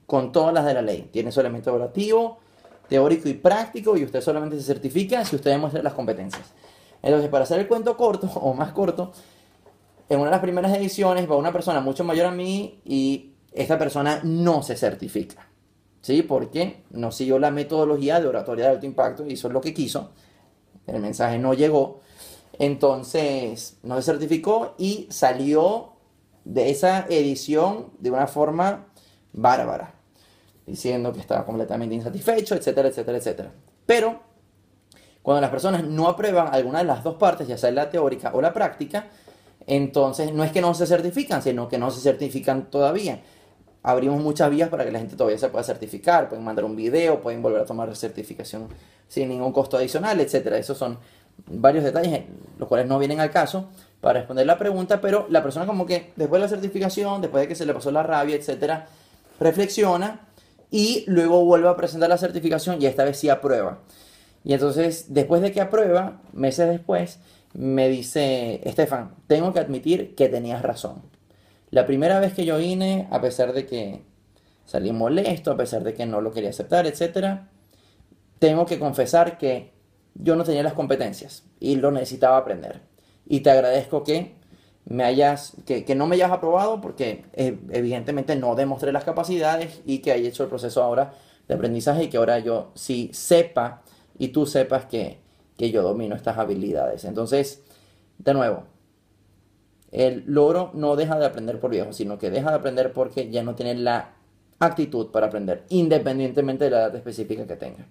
[0.05, 2.39] con todas las de la ley, tiene su elemento evaluativo,
[2.87, 6.53] teórico y práctico, y usted solamente se certifica si usted demuestra las competencias.
[7.01, 9.11] Entonces, para hacer el cuento corto o más corto,
[10.09, 13.77] en una de las primeras ediciones va una persona mucho mayor a mí y esta
[13.77, 15.47] persona no se certifica.
[16.01, 16.21] ¿Sí?
[16.21, 20.11] Porque no siguió la metodología de oratoria de alto impacto, hizo lo que quiso.
[20.87, 21.99] El mensaje no llegó.
[22.59, 25.93] Entonces, no se certificó y salió
[26.43, 28.87] de esa edición de una forma
[29.33, 29.93] bárbara,
[30.65, 33.51] diciendo que estaba completamente insatisfecho, etcétera, etcétera, etcétera.
[33.85, 34.21] Pero,
[35.21, 38.41] cuando las personas no aprueban alguna de las dos partes, ya sea la teórica o
[38.41, 39.07] la práctica,
[39.67, 43.21] entonces no es que no se certifican, sino que no se certifican todavía
[43.83, 46.29] abrimos muchas vías para que la gente todavía se pueda certificar.
[46.29, 48.67] Pueden mandar un video, pueden volver a tomar certificación
[49.07, 50.47] sin ningún costo adicional, etc.
[50.53, 50.99] Esos son
[51.45, 52.23] varios detalles,
[52.57, 53.69] los cuales no vienen al caso
[54.01, 57.47] para responder la pregunta, pero la persona como que después de la certificación, después de
[57.47, 58.85] que se le pasó la rabia, etc.,
[59.39, 60.27] reflexiona
[60.69, 63.79] y luego vuelve a presentar la certificación y esta vez sí aprueba.
[64.43, 67.19] Y entonces, después de que aprueba, meses después,
[67.53, 71.01] me dice, Estefan, tengo que admitir que tenías razón.
[71.69, 74.01] La primera vez que yo vine, a pesar de que
[74.65, 77.41] salí molesto, a pesar de que no lo quería aceptar, etc.,
[78.39, 79.73] tengo que confesar que
[80.13, 82.81] yo no tenía las competencias y lo necesitaba aprender.
[83.25, 84.35] Y te agradezco que
[84.85, 89.99] me hayas, que, no me hayas aprobado porque eh, evidentemente no demostré las capacidades y
[89.99, 91.13] que haya hecho el proceso ahora
[91.47, 93.81] de aprendizaje y que ahora yo sí sepa
[94.17, 95.19] y tú sepas que,
[95.57, 97.03] que yo domino estas habilidades.
[97.03, 97.63] Entonces,
[98.17, 98.63] de nuevo,
[99.91, 103.43] el logro no deja de aprender por viejo, sino que deja de aprender porque ya
[103.43, 104.13] no tiene la
[104.59, 107.87] actitud para aprender, independientemente de la edad específica que tenga.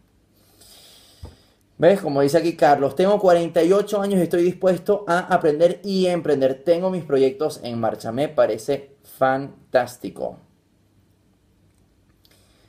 [1.79, 2.01] ¿Ves?
[2.01, 6.63] Como dice aquí Carlos, tengo 48 años y estoy dispuesto a aprender y emprender.
[6.65, 8.13] Tengo mis proyectos en marcha.
[8.13, 10.39] Me parece fantástico.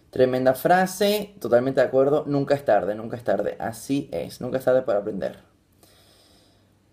[0.09, 2.25] Tremenda frase, totalmente de acuerdo.
[2.27, 3.55] Nunca es tarde, nunca es tarde.
[3.59, 5.46] Así es, nunca es tarde para aprender.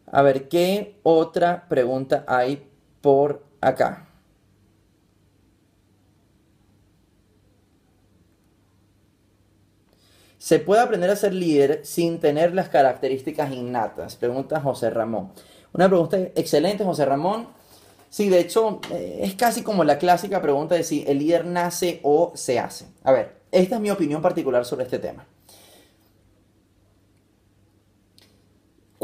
[0.06, 2.68] A ver, ¿qué otra pregunta hay
[3.00, 4.08] por acá?
[10.44, 14.16] ¿Se puede aprender a ser líder sin tener las características innatas?
[14.16, 15.32] Pregunta José Ramón.
[15.72, 17.46] Una pregunta excelente, José Ramón.
[18.10, 22.00] Sí, de hecho, eh, es casi como la clásica pregunta de si el líder nace
[22.02, 22.86] o se hace.
[23.02, 25.26] A ver, esta es mi opinión particular sobre este tema.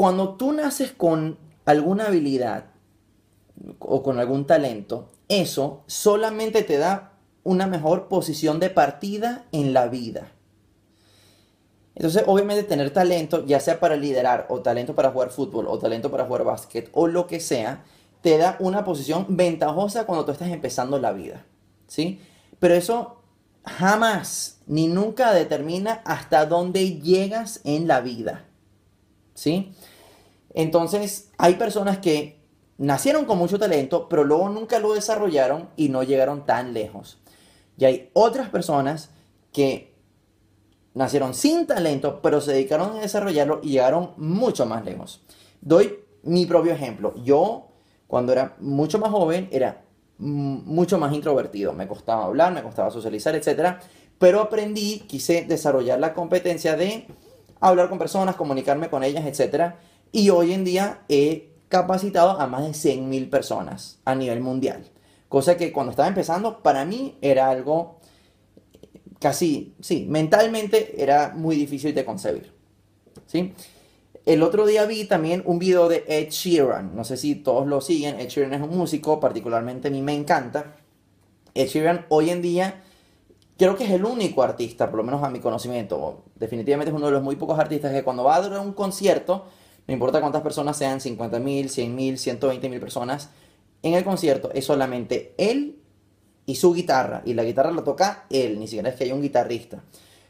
[0.01, 2.71] Cuando tú naces con alguna habilidad
[3.77, 9.89] o con algún talento, eso solamente te da una mejor posición de partida en la
[9.89, 10.31] vida.
[11.93, 16.09] Entonces, obviamente tener talento, ya sea para liderar o talento para jugar fútbol o talento
[16.09, 17.83] para jugar básquet o lo que sea,
[18.21, 21.45] te da una posición ventajosa cuando tú estás empezando la vida.
[21.85, 22.19] ¿Sí?
[22.57, 23.21] Pero eso
[23.63, 28.45] jamás ni nunca determina hasta dónde llegas en la vida.
[29.35, 29.75] ¿Sí?
[30.53, 32.41] Entonces, hay personas que
[32.77, 37.19] nacieron con mucho talento, pero luego nunca lo desarrollaron y no llegaron tan lejos.
[37.77, 39.11] Y hay otras personas
[39.51, 39.95] que
[40.93, 45.21] nacieron sin talento, pero se dedicaron a desarrollarlo y llegaron mucho más lejos.
[45.61, 47.13] Doy mi propio ejemplo.
[47.23, 47.69] Yo,
[48.07, 49.83] cuando era mucho más joven, era
[50.17, 51.73] mucho más introvertido.
[51.73, 53.77] Me costaba hablar, me costaba socializar, etc.
[54.17, 57.07] Pero aprendí, quise desarrollar la competencia de
[57.59, 59.73] hablar con personas, comunicarme con ellas, etc.
[60.11, 64.83] Y hoy en día he capacitado a más de 100.000 personas a nivel mundial.
[65.29, 67.99] Cosa que cuando estaba empezando, para mí era algo
[69.19, 72.53] casi, sí, mentalmente era muy difícil de concebir.
[73.27, 73.53] ¿Sí?
[74.25, 76.95] El otro día vi también un video de Ed Sheeran.
[76.95, 78.19] No sé si todos lo siguen.
[78.19, 80.75] Ed Sheeran es un músico, particularmente a mí me encanta.
[81.53, 82.83] Ed Sheeran hoy en día
[83.57, 86.23] creo que es el único artista, por lo menos a mi conocimiento.
[86.35, 89.45] Definitivamente es uno de los muy pocos artistas que cuando va a dar un concierto
[89.87, 93.29] no importa cuántas personas sean, 50.000, 100.000, 120.000 personas,
[93.83, 95.79] en el concierto es solamente él
[96.45, 97.21] y su guitarra.
[97.25, 99.83] Y la guitarra la toca él, ni siquiera es que haya un guitarrista.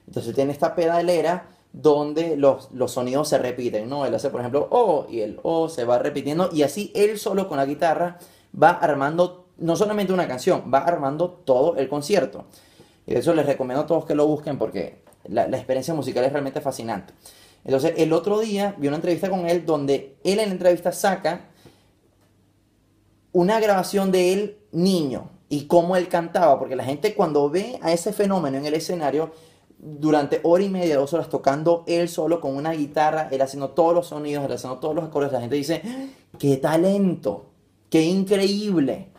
[0.07, 4.05] Entonces tiene esta pedalera donde los, los sonidos se repiten, ¿no?
[4.05, 7.47] Él hace, por ejemplo, O y el O se va repitiendo y así él solo
[7.47, 8.19] con la guitarra
[8.61, 12.45] va armando no solamente una canción, va armando todo el concierto.
[13.05, 16.31] Y de eso les recomiendo a todos que lo busquen porque la experiencia musical es
[16.31, 17.13] realmente fascinante.
[17.63, 21.49] Entonces, el otro día vi una entrevista con él donde él en la entrevista saca
[23.31, 27.91] una grabación de él niño y cómo él cantaba, porque la gente cuando ve a
[27.91, 29.31] ese fenómeno en el escenario,
[29.77, 33.95] durante hora y media, dos horas tocando él solo con una guitarra, él haciendo todos
[33.95, 35.81] los sonidos, él haciendo todos los acordes, la gente dice,
[36.37, 37.49] qué talento,
[37.89, 39.09] qué increíble.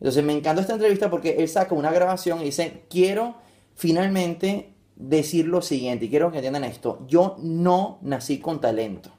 [0.00, 3.36] Entonces me encanta esta entrevista porque él saca una grabación y dice, quiero
[3.76, 9.10] finalmente decir lo siguiente, y quiero que entiendan esto, yo no nací con talento.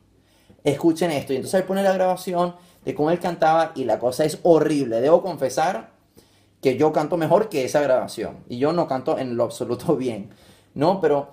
[0.64, 1.34] Escuchen esto.
[1.34, 5.00] Y entonces él pone la grabación de cómo él cantaba y la cosa es horrible.
[5.00, 5.92] Debo confesar
[6.62, 8.40] que yo canto mejor que esa grabación.
[8.50, 10.32] Y yo no canto en lo absoluto bien.
[10.74, 11.00] ¿No?
[11.00, 11.30] Pero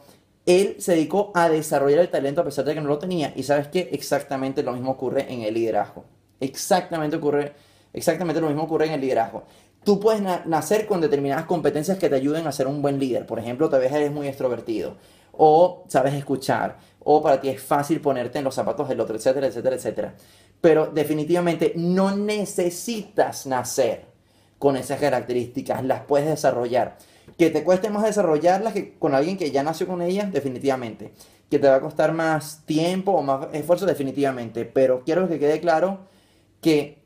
[0.47, 3.33] él se dedicó a desarrollar el talento a pesar de que no lo tenía.
[3.35, 6.05] Y sabes que exactamente lo mismo ocurre en el liderazgo.
[6.41, 7.55] Exactamente ocurre,
[7.93, 9.45] exactamente lo mismo ocurre en el liderazgo.
[9.85, 13.27] Tú puedes nacer con determinadas competencias que te ayuden a ser un buen líder.
[13.27, 14.97] Por ejemplo, tal vez eres muy extrovertido
[15.37, 19.47] o sabes escuchar o para ti es fácil ponerte en los zapatos del otro, etcétera,
[19.47, 20.15] etcétera, etcétera.
[20.61, 24.07] Pero definitivamente no necesitas nacer
[24.59, 26.97] con esas características, las puedes desarrollar.
[27.37, 31.13] Que te cueste más desarrollarlas que con alguien que ya nació con ellas, definitivamente.
[31.51, 34.65] Que te va a costar más tiempo o más esfuerzo, definitivamente.
[34.65, 36.01] Pero quiero que quede claro
[36.63, 37.04] que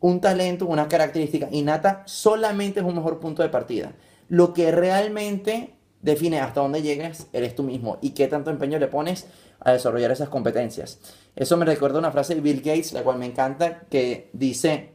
[0.00, 3.94] un talento, una característica innata, solamente es un mejor punto de partida.
[4.28, 8.88] Lo que realmente define hasta dónde llegas eres tú mismo y qué tanto empeño le
[8.88, 9.26] pones
[9.60, 10.98] a desarrollar esas competencias.
[11.34, 14.92] Eso me recuerda una frase de Bill Gates, la cual me encanta, que dice,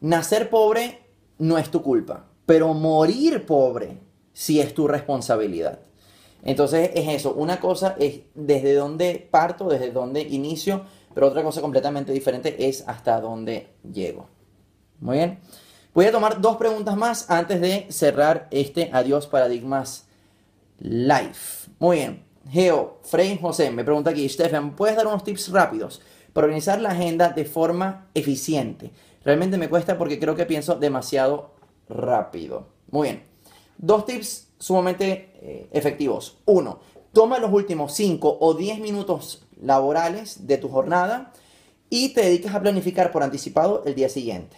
[0.00, 1.00] nacer pobre
[1.38, 3.98] no es tu culpa, pero morir pobre
[4.32, 5.80] sí es tu responsabilidad.
[6.42, 10.84] Entonces es eso, una cosa es desde dónde parto, desde dónde inicio,
[11.14, 14.28] pero otra cosa completamente diferente es hasta dónde llego.
[15.00, 15.38] Muy bien.
[15.94, 20.06] Voy a tomar dos preguntas más antes de cerrar este Adiós Paradigmas
[20.80, 21.36] Live.
[21.78, 22.24] Muy bien.
[22.50, 26.02] Geo, Frey José me pregunta aquí, Stefan, ¿puedes dar unos tips rápidos
[26.32, 28.90] para organizar la agenda de forma eficiente?
[29.24, 31.54] Realmente me cuesta porque creo que pienso demasiado
[31.88, 32.66] rápido.
[32.90, 33.22] Muy bien.
[33.78, 36.38] Dos tips sumamente eh, efectivos.
[36.44, 36.80] Uno,
[37.12, 41.32] toma los últimos 5 o 10 minutos laborales de tu jornada
[41.90, 44.56] y te dedicas a planificar por anticipado el día siguiente.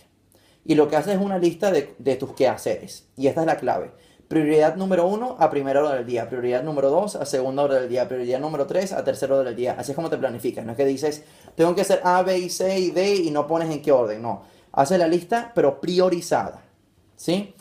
[0.64, 3.07] Y lo que haces es una lista de, tus quehaceres.
[3.16, 3.92] Y esta es la clave.
[4.26, 7.88] Prioridad número uno a primera hora del día, prioridad número dos a segunda hora del
[7.88, 9.76] día, prioridad número tres a tercera hora del día.
[9.78, 10.64] Así es como te planificas.
[10.64, 11.22] No es que dices,
[11.55, 14.22] tengo que hacer A, B, y C y D y no pones en qué orden.
[14.22, 14.42] No.
[14.72, 16.62] Haces la lista, pero priorizada.
[17.14, 17.55] ¿Sí?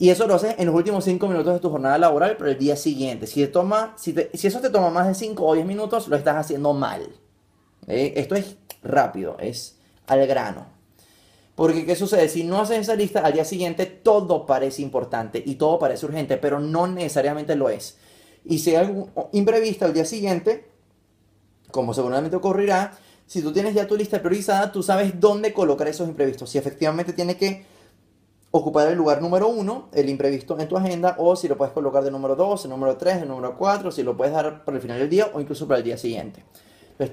[0.00, 2.56] Y eso lo haces en los últimos cinco minutos de tu jornada laboral, pero el
[2.56, 3.26] día siguiente.
[3.26, 6.72] Si, toma, si, eso te toma más de 5 o 10 minutos, lo estás haciendo
[6.72, 7.06] mal.
[7.86, 8.14] ¿Eh?
[8.16, 9.76] Esto es rápido, es
[10.06, 10.68] al grano.
[11.54, 12.30] Porque ¿qué sucede?
[12.30, 16.38] Si no haces esa lista, al día siguiente todo parece importante y todo parece urgente,
[16.38, 17.98] pero no necesariamente lo es.
[18.46, 20.66] Y si hay algo imprevisto al día siguiente,
[21.70, 22.96] como seguramente ocurrirá,
[23.26, 26.48] si tú tienes ya tu lista priorizada, tú sabes dónde colocar esos imprevistos.
[26.48, 27.66] Si efectivamente tiene que
[28.50, 32.02] ocupar el lugar número uno, el imprevisto en tu agenda, o si lo puedes colocar
[32.02, 34.82] de número dos, el número tres, el número cuatro, si lo puedes dar para el
[34.82, 36.44] final del día o incluso para el día siguiente.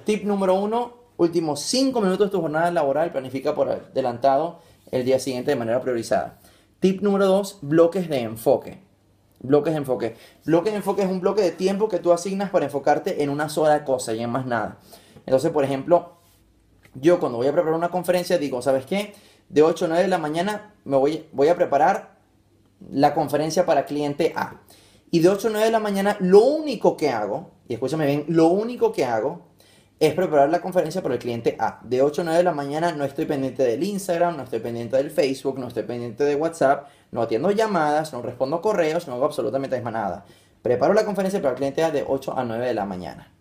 [0.04, 4.60] Tip número uno, últimos 5 minutos de tu jornada laboral, planifica por adelantado
[4.92, 6.40] el día siguiente de manera priorizada.
[6.80, 8.82] Tip número 2, bloques de enfoque.
[9.40, 10.16] Bloques de enfoque.
[10.46, 13.50] Bloques de enfoque es un bloque de tiempo que tú asignas para enfocarte en una
[13.50, 14.78] sola cosa y en más nada.
[15.26, 16.18] Entonces, por ejemplo,
[16.96, 19.14] yo cuando voy a preparar una conferencia digo, ¿sabes qué?
[19.50, 22.18] De 8 a 9 de la mañana me voy, voy a preparar
[22.92, 24.62] la conferencia para cliente A.
[25.12, 28.26] Y de 8 a 9 de la mañana lo único que hago, y escúchame bien,
[28.28, 29.42] lo único que hago
[30.00, 31.80] es preparar la conferencia para el cliente A.
[31.84, 34.98] De 8 a 9 de la mañana no estoy pendiente del Instagram, no estoy pendiente
[34.98, 39.26] del Facebook, no estoy pendiente de WhatsApp, no atiendo llamadas, no respondo correos, no hago
[39.26, 40.26] absolutamente nada.
[40.62, 43.32] Preparo la conferencia para el cliente A de 8 a 9 de la mañana.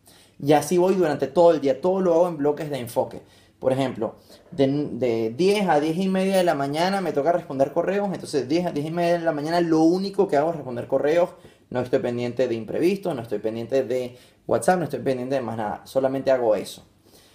[0.43, 3.23] Y así voy durante todo el día, todo lo hago en bloques de enfoque.
[3.59, 4.17] Por ejemplo,
[4.57, 8.43] de, de 10 a 10 y media de la mañana me toca responder correos, entonces
[8.43, 10.87] de 10 a 10 y media de la mañana lo único que hago es responder
[10.87, 11.31] correos,
[11.71, 15.57] no estoy pendiente de imprevistos, no estoy pendiente de WhatsApp, no estoy pendiente de más
[15.57, 16.87] nada, solamente hago eso.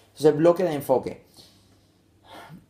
[0.08, 1.26] Entonces, bloque de enfoque.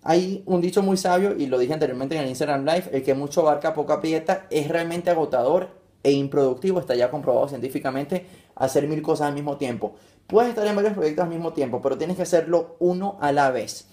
[0.03, 3.13] Hay un dicho muy sabio, y lo dije anteriormente en el Instagram Live, el que
[3.13, 5.69] mucho abarca, poco aprieta, es realmente agotador
[6.03, 8.25] e improductivo, está ya comprobado científicamente,
[8.55, 9.95] hacer mil cosas al mismo tiempo.
[10.25, 13.51] Puedes estar en varios proyectos al mismo tiempo, pero tienes que hacerlo uno a la
[13.51, 13.87] vez.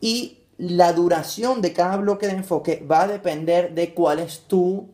[0.00, 4.88] Y la duración de cada bloque de enfoque va a depender de cuál es tu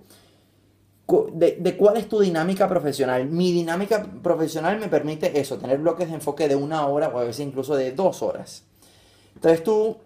[1.33, 3.27] de, cuál es tu dinámica profesional.
[3.27, 7.25] Mi dinámica profesional me permite eso, tener bloques de enfoque de una hora o a
[7.25, 8.65] veces incluso de dos horas.
[9.35, 9.99] Entonces tú,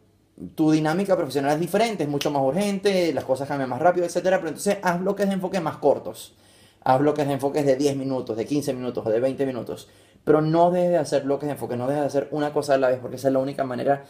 [0.55, 4.21] tu dinámica profesional es diferente, es mucho más urgente, las cosas cambian más rápido, etc.
[4.23, 6.35] Pero entonces haz bloques de enfoque más cortos.
[6.83, 9.89] Haz bloques de enfoque de 10 minutos, de 15 minutos o de 20 minutos.
[10.25, 12.79] Pero no dejes de hacer bloques de enfoque, no dejes de hacer una cosa a
[12.79, 14.05] la vez, porque esa es la única manera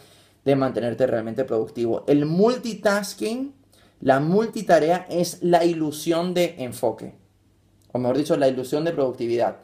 [0.45, 2.03] de mantenerte realmente productivo.
[2.07, 3.53] El multitasking
[3.99, 7.15] la multitarea es la ilusión de enfoque,
[7.91, 9.57] o mejor dicho, la ilusión de productividad.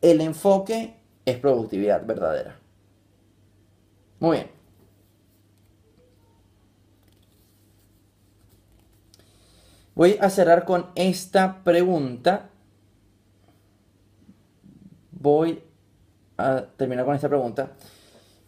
[0.00, 2.56] El enfoque es productividad verdadera.
[4.20, 4.50] Muy bien.
[9.94, 12.48] Voy a cerrar con esta pregunta.
[15.10, 15.62] Voy
[16.38, 17.72] a terminar con esta pregunta.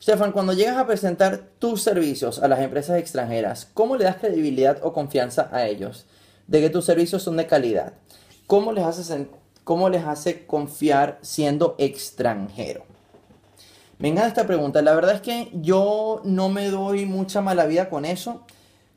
[0.03, 4.81] Stefan, cuando llegas a presentar tus servicios a las empresas extranjeras, ¿cómo le das credibilidad
[4.83, 6.07] o confianza a ellos
[6.49, 7.93] de que tus servicios son de calidad?
[8.49, 9.29] ¿Cómo les hace,
[9.63, 12.83] cómo les hace confiar siendo extranjero?
[14.01, 14.83] Me esta pregunta.
[14.83, 18.45] La verdad es que yo no me doy mucha mala vida con eso.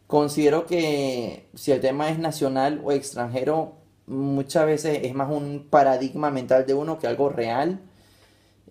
[0.08, 3.76] Considero que si el tema es nacional o extranjero,
[4.08, 7.80] muchas veces es más un paradigma mental de uno que algo real.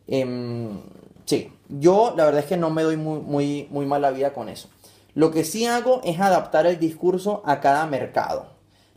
[0.09, 0.81] Em,
[1.27, 1.51] Sí,
[1.81, 4.69] yo la verdad es que no me doy muy, muy, muy mala vida con eso.
[5.15, 8.47] Lo que sí hago es adaptar el discurso a cada mercado.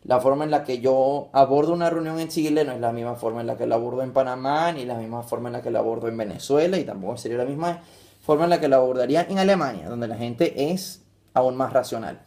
[0.04, 3.16] La forma en la que yo abordo una reunión en Chile no es la misma
[3.16, 5.70] forma en la que la abordo en Panamá, ni la misma forma en la que
[5.70, 7.82] la abordo en Venezuela, y tampoco sería la misma
[8.22, 11.02] forma en la que la abordaría en Alemania, donde la gente es
[11.34, 12.22] aún más racional.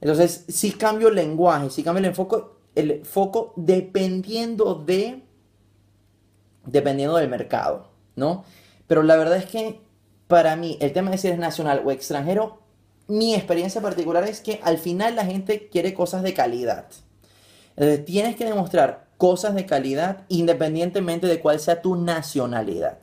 [0.00, 2.36] Entonces, sí cambio el lenguaje, sí cambio el enfoque,
[2.74, 5.22] el foco dependiendo de,
[6.64, 8.44] dependiendo del mercado, ¿no?
[8.86, 9.80] Pero la verdad es que
[10.26, 12.60] para mí el tema de si eres nacional o extranjero,
[13.08, 16.86] mi experiencia particular es que al final la gente quiere cosas de calidad.
[17.76, 22.98] Entonces tienes que demostrar cosas de calidad independientemente de cuál sea tu nacionalidad.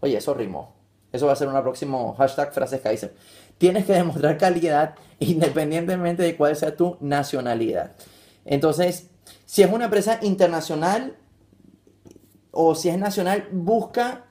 [0.00, 0.74] Oye, eso rimó.
[1.12, 3.14] Eso va a ser un próximo hashtag frases Kaiser.
[3.56, 7.92] Tienes que demostrar calidad independientemente de cuál sea tu nacionalidad.
[8.44, 9.10] Entonces,
[9.44, 11.16] si es una empresa internacional
[12.50, 14.26] o si es nacional, busca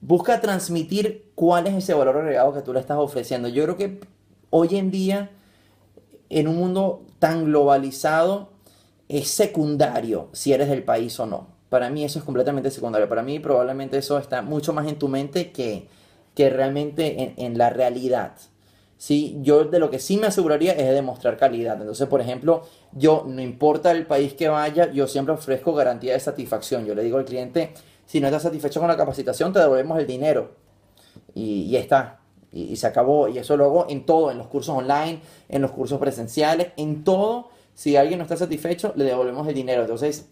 [0.00, 3.48] busca transmitir cuál es ese valor agregado que tú le estás ofreciendo.
[3.48, 4.00] Yo creo que
[4.50, 5.30] hoy en día,
[6.28, 8.50] en un mundo tan globalizado,
[9.08, 11.48] es secundario si eres del país o no.
[11.68, 13.08] Para mí eso es completamente secundario.
[13.08, 15.88] Para mí probablemente eso está mucho más en tu mente que,
[16.34, 18.32] que realmente en, la realidad.
[18.96, 19.38] ¿sí?
[19.42, 21.80] Yo de lo que sí me aseguraría es de demostrar calidad.
[21.80, 26.20] Entonces, por ejemplo, yo, no importa el país que vaya, yo siempre ofrezco garantía de
[26.20, 26.86] satisfacción.
[26.86, 27.72] Yo le digo al cliente,
[28.10, 30.50] si no estás satisfecho con la capacitación, te devolvemos el dinero.
[31.32, 32.18] Y, y está.
[32.50, 33.28] Y, se acabó.
[33.28, 37.04] Y eso lo hago en todo, en los cursos online, en los cursos presenciales, en
[37.04, 37.50] todo.
[37.72, 39.82] Si alguien no está satisfecho, le devolvemos el dinero.
[39.82, 40.26] Entonces,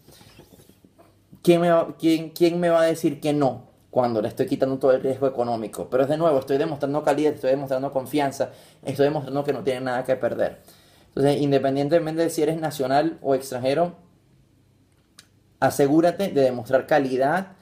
[1.41, 3.69] ¿quién me va, quién, quién me va a decir que no?
[3.89, 5.89] cuando le estoy quitando todo el riesgo económico.
[5.89, 8.51] Pero es de nuevo, estoy demostrando calidad, estoy demostrando confianza,
[8.83, 10.61] estoy demostrando que no tiene nada que perder.
[11.07, 13.95] Entonces, independientemente de si eres nacional o extranjero,
[15.59, 17.53] asegúrate de demostrar calidad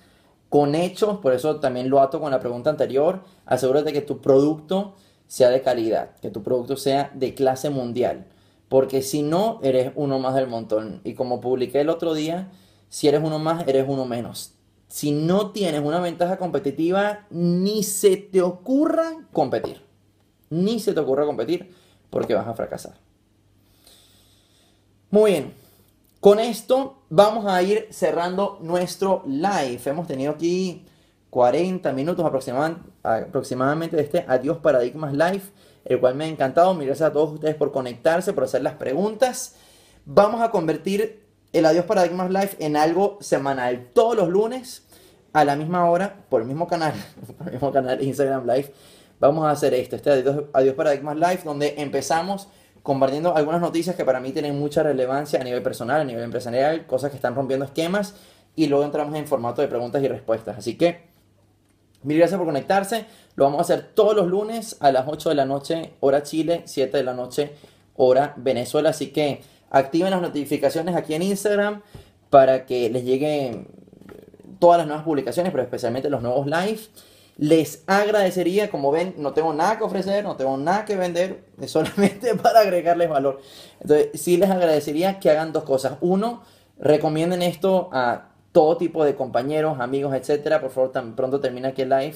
[0.50, 4.96] con hechos, por eso también lo ato con la pregunta anterior, asegúrate que tu producto
[5.28, 8.26] sea de calidad, que tu producto sea de clase mundial,
[8.70, 11.02] porque si no, eres uno más del montón.
[11.04, 12.50] Y como publiqué el otro día,
[12.90, 14.54] si eres uno más, eres uno menos.
[14.88, 19.82] Si no tienes una ventaja competitiva, ni se te ocurra competir.
[20.50, 21.74] Ni se te ocurra competir
[22.10, 22.96] porque vas a fracasar.
[25.10, 25.67] Muy bien.
[26.20, 29.80] Con esto vamos a ir cerrando nuestro live.
[29.86, 30.84] Hemos tenido aquí
[31.30, 35.44] 40 minutos aproximadamente de este Adiós Paradigmas Live,
[35.86, 36.76] el cual me ha encantado.
[36.76, 39.58] Gracias a todos ustedes por conectarse, por hacer las preguntas.
[40.06, 44.88] Vamos a convertir el Adiós Paradigmas Live en algo semanal, todos los lunes
[45.34, 46.94] a la misma hora, por el mismo canal,
[47.38, 48.74] por el mismo canal Instagram Live.
[49.20, 52.48] Vamos a hacer esto, este Adiós, Adiós Paradigmas Live, donde empezamos
[52.88, 56.86] compartiendo algunas noticias que para mí tienen mucha relevancia a nivel personal, a nivel empresarial,
[56.86, 58.16] cosas que están rompiendo esquemas
[58.56, 60.58] y luego entramos en formato de preguntas y respuestas.
[60.58, 61.02] Así que
[62.04, 63.04] mil gracias por conectarse.
[63.36, 66.62] Lo vamos a hacer todos los lunes a las 8 de la noche, hora Chile,
[66.64, 67.56] 7 de la noche,
[67.98, 68.92] hora Venezuela.
[68.92, 71.82] Así que activen las notificaciones aquí en Instagram
[72.30, 73.68] para que les lleguen
[74.60, 76.80] todas las nuevas publicaciones, pero especialmente los nuevos live.
[77.38, 81.72] Les agradecería, como ven, no tengo nada que ofrecer, no tengo nada que vender, es
[81.72, 83.42] solamente para agregarles valor.
[83.80, 85.98] Entonces, sí les agradecería que hagan dos cosas.
[86.02, 86.42] Uno,
[86.80, 90.60] recomienden esto a todo tipo de compañeros, amigos, etcétera.
[90.60, 92.16] Por favor, tan pronto termina aquí el live.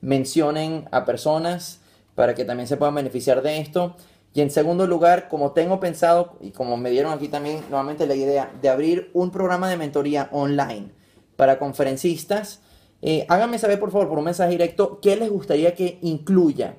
[0.00, 1.80] Mencionen a personas
[2.14, 3.96] para que también se puedan beneficiar de esto.
[4.32, 8.14] Y en segundo lugar, como tengo pensado y como me dieron aquí también nuevamente la
[8.14, 10.90] idea de abrir un programa de mentoría online
[11.36, 12.60] para conferencistas,
[13.02, 16.76] eh, háganme saber por favor por un mensaje directo qué les gustaría que incluya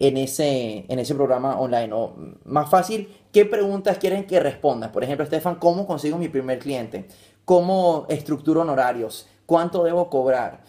[0.00, 1.92] en ese, en ese programa online.
[1.92, 4.90] O más fácil, ¿qué preguntas quieren que responda?
[4.90, 7.06] Por ejemplo, Estefan, ¿cómo consigo mi primer cliente?
[7.44, 9.28] ¿Cómo estructuro honorarios?
[9.46, 10.62] ¿Cuánto debo cobrar?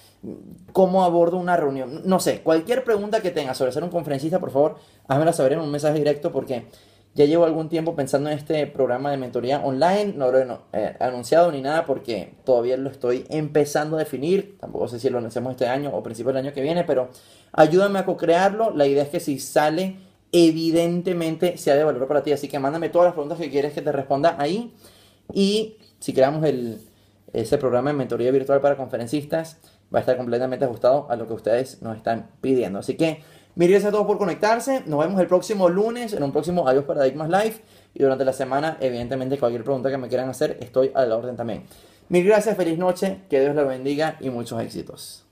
[0.74, 2.02] ¿Cómo abordo una reunión?
[2.06, 4.76] No sé, cualquier pregunta que tengas sobre ser un conferencista, por favor,
[5.08, 6.66] házmela saber en un mensaje directo porque
[7.14, 10.14] ya llevo algún tiempo pensando en este programa de mentoría online.
[10.16, 14.58] No lo he eh, anunciado ni nada porque todavía lo estoy empezando a definir.
[14.60, 17.10] Tampoco sé si lo anunciamos este año o principio del año que viene, pero
[17.52, 18.72] ayúdame a co-crearlo.
[18.72, 19.98] La idea es que si sale,
[20.32, 22.32] evidentemente sea de valor para ti.
[22.32, 24.74] Así que mándame todas las preguntas que quieres que te responda ahí.
[25.34, 26.80] Y si creamos el,
[27.34, 29.58] ese programa de mentoría virtual para conferencistas,
[29.94, 32.80] va a estar completamente ajustado a lo que ustedes nos están pidiendo.
[32.80, 33.22] Así que
[33.54, 34.82] Mil gracias a todos por conectarse.
[34.86, 37.56] Nos vemos el próximo lunes en un próximo Adiós Paradigmas Live.
[37.94, 41.36] Y durante la semana, evidentemente, cualquier pregunta que me quieran hacer, estoy a la orden
[41.36, 41.64] también.
[42.08, 45.26] Mil gracias, feliz noche, que Dios los bendiga y muchos éxitos.